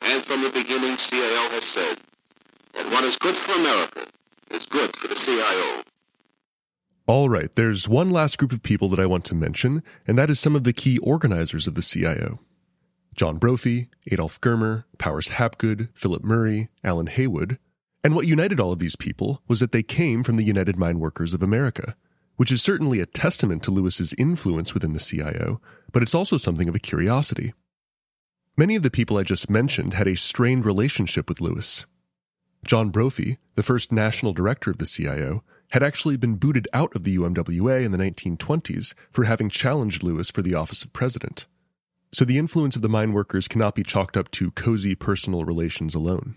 And 0.02 0.24
from 0.24 0.42
the 0.42 0.50
beginning, 0.50 0.98
CIO 0.98 1.50
has 1.50 1.66
said, 1.66 1.98
and 2.80 2.92
what 2.92 3.04
is 3.04 3.18
good 3.18 3.36
for 3.36 3.60
America 3.60 4.08
is 4.52 4.66
good 4.66 4.96
for 4.96 5.08
the 5.08 5.16
CIO. 5.16 5.84
All 7.08 7.30
right, 7.30 7.52
there's 7.56 7.90
one 7.90 8.10
last 8.10 8.38
group 8.38 8.54
of 8.54 8.64
people 8.64 8.88
that 8.90 9.00
I 9.00 9.06
want 9.06 9.26
to 9.26 9.36
mention, 9.36 9.84
and 10.08 10.18
that 10.18 10.30
is 10.30 10.40
some 10.40 10.56
of 10.56 10.64
the 10.64 10.74
key 10.74 10.98
organizers 11.00 11.68
of 11.68 11.76
the 11.76 11.82
CIO. 11.82 12.40
John 13.16 13.38
Brophy, 13.38 13.90
Adolph 14.12 14.40
Germer, 14.40 14.86
Powers 14.98 15.30
Hapgood, 15.30 15.90
Philip 15.94 16.24
Murray, 16.24 16.70
Allan 16.84 17.08
Haywood. 17.08 17.58
And 18.04 18.16
what 18.16 18.28
united 18.28 18.60
all 18.60 18.72
of 18.72 18.80
these 18.80 18.96
people 18.96 19.42
was 19.48 19.60
that 19.60 19.72
they 19.72 19.84
came 19.84 20.24
from 20.24 20.38
the 20.38 20.44
United 20.44 20.78
Mine 20.78 21.00
Workers 21.00 21.34
of 21.34 21.44
America, 21.44 21.96
which 22.38 22.52
is 22.52 22.62
certainly 22.62 23.02
a 23.02 23.06
testament 23.06 23.64
to 23.64 23.72
Lewis's 23.72 24.14
influence 24.18 24.74
within 24.74 24.94
the 24.94 25.00
CIO, 25.00 25.60
but 25.92 26.02
it's 26.02 26.16
also 26.16 26.38
something 26.38 26.70
of 26.70 26.76
a 26.76 26.80
curiosity. 26.80 27.54
Many 28.56 28.76
of 28.76 28.84
the 28.84 28.92
people 28.92 29.18
I 29.18 29.24
just 29.24 29.50
mentioned 29.50 29.96
had 29.96 30.08
a 30.08 30.16
strained 30.16 30.66
relationship 30.66 31.28
with 31.28 31.42
Lewis, 31.42 31.86
John 32.66 32.90
Brophy, 32.90 33.38
the 33.56 33.64
first 33.64 33.92
national 33.92 34.34
director 34.34 34.70
of 34.70 34.78
the 34.78 34.86
CIO, 34.86 35.44
had 35.72 35.84
actually 35.84 36.18
been 36.18 36.36
booted 36.36 36.68
out 36.74 36.96
of 36.96 37.04
the 37.04 37.18
UMWA 37.18 37.84
in 37.84 37.92
the 37.92 37.98
1920s 37.98 38.94
for 39.12 39.24
having 39.26 39.50
challenged 39.50 40.04
Lewis 40.04 40.30
for 40.30 40.42
the 40.42 40.56
office 40.56 40.84
of 40.84 40.94
president. 40.94 41.46
So 42.12 42.26
the 42.26 42.40
influence 42.40 42.76
of 42.76 42.82
the 42.82 42.90
mine 42.90 43.14
workers 43.14 43.48
cannot 43.48 43.76
be 43.76 43.84
chalked 43.84 44.18
up 44.18 44.32
to 44.32 44.52
cozy 44.52 44.96
personal 44.96 45.46
relations 45.46 45.94
alone. 45.94 46.36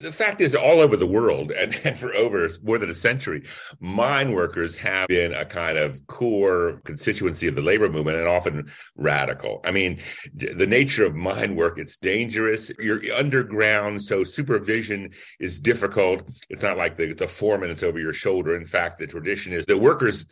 The 0.00 0.12
fact 0.12 0.40
is, 0.40 0.54
all 0.54 0.80
over 0.80 0.96
the 0.96 1.06
world, 1.06 1.52
and, 1.52 1.74
and 1.84 1.98
for 1.98 2.14
over 2.14 2.48
more 2.62 2.78
than 2.78 2.90
a 2.90 2.94
century, 2.94 3.44
mine 3.80 4.32
workers 4.32 4.76
have 4.76 5.08
been 5.08 5.32
a 5.32 5.44
kind 5.44 5.78
of 5.78 6.04
core 6.06 6.80
constituency 6.84 7.46
of 7.46 7.54
the 7.54 7.62
labor 7.62 7.88
movement 7.88 8.18
and 8.18 8.28
often 8.28 8.70
radical. 8.96 9.60
I 9.64 9.70
mean, 9.70 10.00
the 10.34 10.66
nature 10.66 11.06
of 11.06 11.14
mine 11.14 11.54
work, 11.54 11.78
it's 11.78 11.96
dangerous. 11.96 12.72
You're 12.78 13.00
underground, 13.14 14.02
so 14.02 14.24
supervision 14.24 15.10
is 15.38 15.60
difficult. 15.60 16.22
It's 16.50 16.62
not 16.62 16.76
like 16.76 16.96
the, 16.96 17.12
the 17.14 17.28
foreman 17.28 17.70
is 17.70 17.82
over 17.82 17.98
your 17.98 18.12
shoulder. 18.12 18.56
In 18.56 18.66
fact, 18.66 18.98
the 18.98 19.06
tradition 19.06 19.52
is 19.52 19.64
the 19.64 19.78
workers 19.78 20.26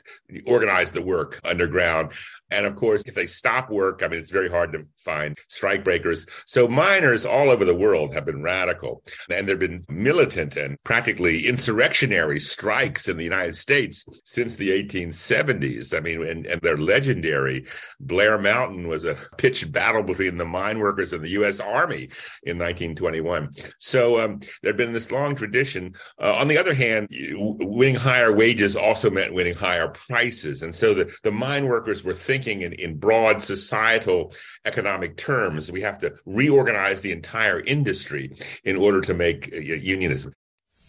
organize 0.47 0.93
the 0.93 1.03
work 1.03 1.41
underground. 1.45 2.13
And 2.53 2.67
of 2.67 2.77
course, 2.77 3.03
if 3.07 3.15
they 3.15 3.27
stop 3.27 3.71
work, 3.71 4.03
I 4.03 4.09
mean, 4.09 4.21
it's 4.21 4.31
very 4.31 4.51
hard 4.51 4.73
to 4.73 4.87
find 4.99 5.39
strike 5.49 5.83
breakers. 5.83 6.27
So 6.47 6.69
miners 6.69 7.25
all 7.25 7.51
over 7.51 7.65
the 7.65 7.75
world 7.75 8.15
have 8.15 8.27
been 8.27 8.43
radical. 8.43 9.03
And 9.31 9.49
there 9.49 9.55
have 9.55 9.61
been 9.61 9.85
militant 9.89 10.57
and 10.57 10.77
practically 10.85 11.47
insurrectionary 11.47 12.39
strikes 12.41 13.09
in 13.09 13.17
the 13.17 13.25
United 13.25 13.57
States 13.57 14.07
since 14.25 14.57
the 14.57 14.71
1870s. 14.71 15.97
I 15.97 16.01
mean, 16.01 16.27
and, 16.27 16.47
and 16.47 16.61
they're 16.61 16.77
legendary. 16.77 17.65
Blair 18.01 18.39
Mountain 18.39 18.87
was 18.87 19.05
a 19.05 19.17
pitched 19.39 19.73
battle 19.73 20.03
between 20.03 20.37
the 20.37 20.45
mine 20.45 20.79
workers 20.79 21.13
and 21.13 21.25
the 21.25 21.31
U.S. 21.31 21.59
Army 21.59 22.11
in 22.43 22.59
1921. 22.59 23.55
So 23.79 24.21
um, 24.21 24.41
there 24.63 24.73
had 24.73 24.77
been 24.77 24.93
this 24.93 25.11
long 25.11 25.35
tradition. 25.35 25.95
Uh, 26.21 26.35
on 26.35 26.49
the 26.49 26.59
other 26.59 26.75
hand, 26.75 27.09
winning 27.11 27.95
higher 27.95 28.33
wages 28.33 28.77
also 28.77 29.11
meant 29.11 29.33
winning 29.33 29.55
higher 29.55 29.89
prices. 29.89 30.63
And 30.63 30.75
so 30.75 30.93
the, 30.93 31.11
the 31.23 31.31
mine 31.31 31.67
workers 31.67 32.05
were 32.05 32.15
thinking 32.15 32.42
thinking 32.43 32.63
in, 32.63 32.73
in 32.75 32.99
broad 32.99 33.43
societal 33.43 34.33
economic 34.65 35.17
terms. 35.17 35.71
We 35.71 35.81
have 35.83 35.99
to 36.01 36.15
reorganize 36.27 37.01
the 37.01 37.13
entire 37.13 37.61
industry 37.61 38.37
in 38.65 38.77
order 38.77 39.01
to 39.03 39.15
make 39.15 39.53
uh, 39.53 39.59
unionism. 39.59 40.33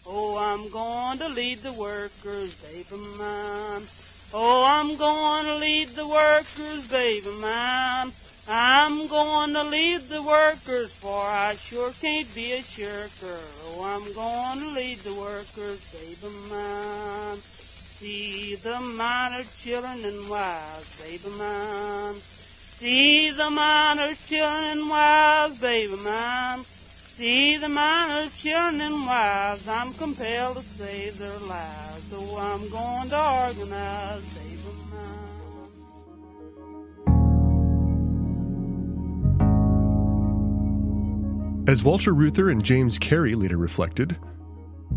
Oh, 0.06 0.36
I'm 0.36 0.70
going 0.70 1.18
to 1.18 1.28
lead 1.28 1.58
the 1.58 1.72
workers, 1.72 2.54
baby 2.62 3.00
mine. 3.18 3.82
Oh, 4.36 4.64
I'm 4.66 4.96
going 4.96 5.46
to 5.46 5.56
lead 5.56 5.88
the 5.88 6.06
workers, 6.06 6.88
baby 6.90 7.30
mine. 7.40 8.12
I'm 8.46 9.06
going 9.06 9.54
to 9.54 9.62
lead 9.62 10.02
the 10.02 10.22
workers, 10.22 10.92
for 10.92 11.22
I 11.22 11.54
sure 11.54 11.92
can't 12.02 12.32
be 12.34 12.52
a 12.52 12.62
shirker. 12.62 13.40
Oh, 13.64 13.84
I'm 13.84 14.12
going 14.12 14.58
to 14.58 14.78
lead 14.78 14.98
the 14.98 15.14
workers, 15.14 15.80
baby 15.92 16.34
mine 16.50 17.38
see 17.94 18.56
the 18.56 18.80
miners 18.80 19.56
children 19.62 20.04
and 20.04 20.28
wives, 20.28 21.00
baby 21.00 21.30
mine. 21.38 22.14
See 22.14 23.30
the 23.30 23.50
miners 23.50 24.26
children 24.26 24.78
and 24.78 24.90
wives, 24.90 25.60
baby 25.60 25.96
mine. 26.02 26.64
See 26.64 27.56
the 27.56 27.68
miners 27.68 28.36
children 28.36 28.80
and 28.80 29.06
wives. 29.06 29.68
I'm 29.68 29.94
compelled 29.94 30.56
to 30.56 30.62
save 30.62 31.18
their 31.18 31.38
lives, 31.48 32.02
so 32.10 32.18
I'm 32.36 32.68
going 32.68 33.08
to 33.10 33.20
organize, 33.46 34.24
baby 34.34 34.58
mine. 34.90 35.24
As 41.68 41.84
Walter 41.84 42.12
Reuther 42.12 42.50
and 42.50 42.62
James 42.62 42.98
Carey 42.98 43.36
later 43.36 43.56
reflected, 43.56 44.16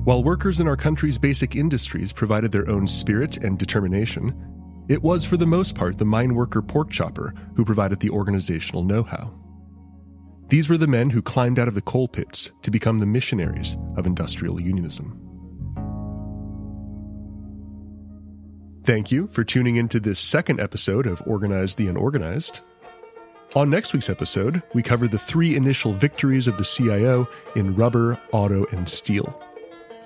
while 0.08 0.24
workers 0.24 0.62
in 0.62 0.70
our 0.70 0.78
country's 0.78 1.18
basic 1.18 1.58
industries 1.58 2.14
provided 2.14 2.50
their 2.50 2.70
own 2.70 2.88
spirit 2.88 3.44
and 3.44 3.60
determination, 3.60 4.34
it 4.88 5.04
was 5.04 5.26
for 5.26 5.36
the 5.36 5.46
most 5.46 5.76
part 5.76 5.98
the 5.98 6.06
mine 6.06 6.34
worker 6.34 6.62
pork 6.62 6.90
chopper 6.90 7.34
who 7.58 7.66
provided 7.66 8.00
the 8.00 8.10
organizational 8.10 8.86
know 8.86 9.04
how. 9.04 9.34
These 10.48 10.70
were 10.70 10.78
the 10.78 10.88
men 10.88 11.10
who 11.10 11.22
climbed 11.22 11.60
out 11.60 11.68
of 11.68 11.74
the 11.74 11.82
coal 11.82 12.08
pits 12.08 12.52
to 12.62 12.72
become 12.72 13.00
the 13.00 13.06
missionaries 13.06 13.76
of 13.98 14.08
industrial 14.08 14.62
unionism. 14.62 15.20
Thank 18.86 19.12
you 19.12 19.28
for 19.34 19.44
tuning 19.44 19.76
into 19.76 20.00
this 20.00 20.22
second 20.22 20.62
episode 20.62 21.06
of 21.06 21.22
Organized 21.26 21.78
the 21.78 21.90
Unorganized. 21.90 22.62
On 23.56 23.70
next 23.70 23.92
week's 23.92 24.10
episode, 24.10 24.64
we 24.74 24.82
cover 24.82 25.10
the 25.10 25.20
three 25.20 25.58
initial 25.58 25.92
victories 25.92 26.48
of 26.48 26.56
the 26.56 26.64
CIO 26.64 27.28
in 27.58 27.76
rubber, 27.76 28.18
auto, 28.32 28.66
and 28.68 28.88
steel. 28.88 29.44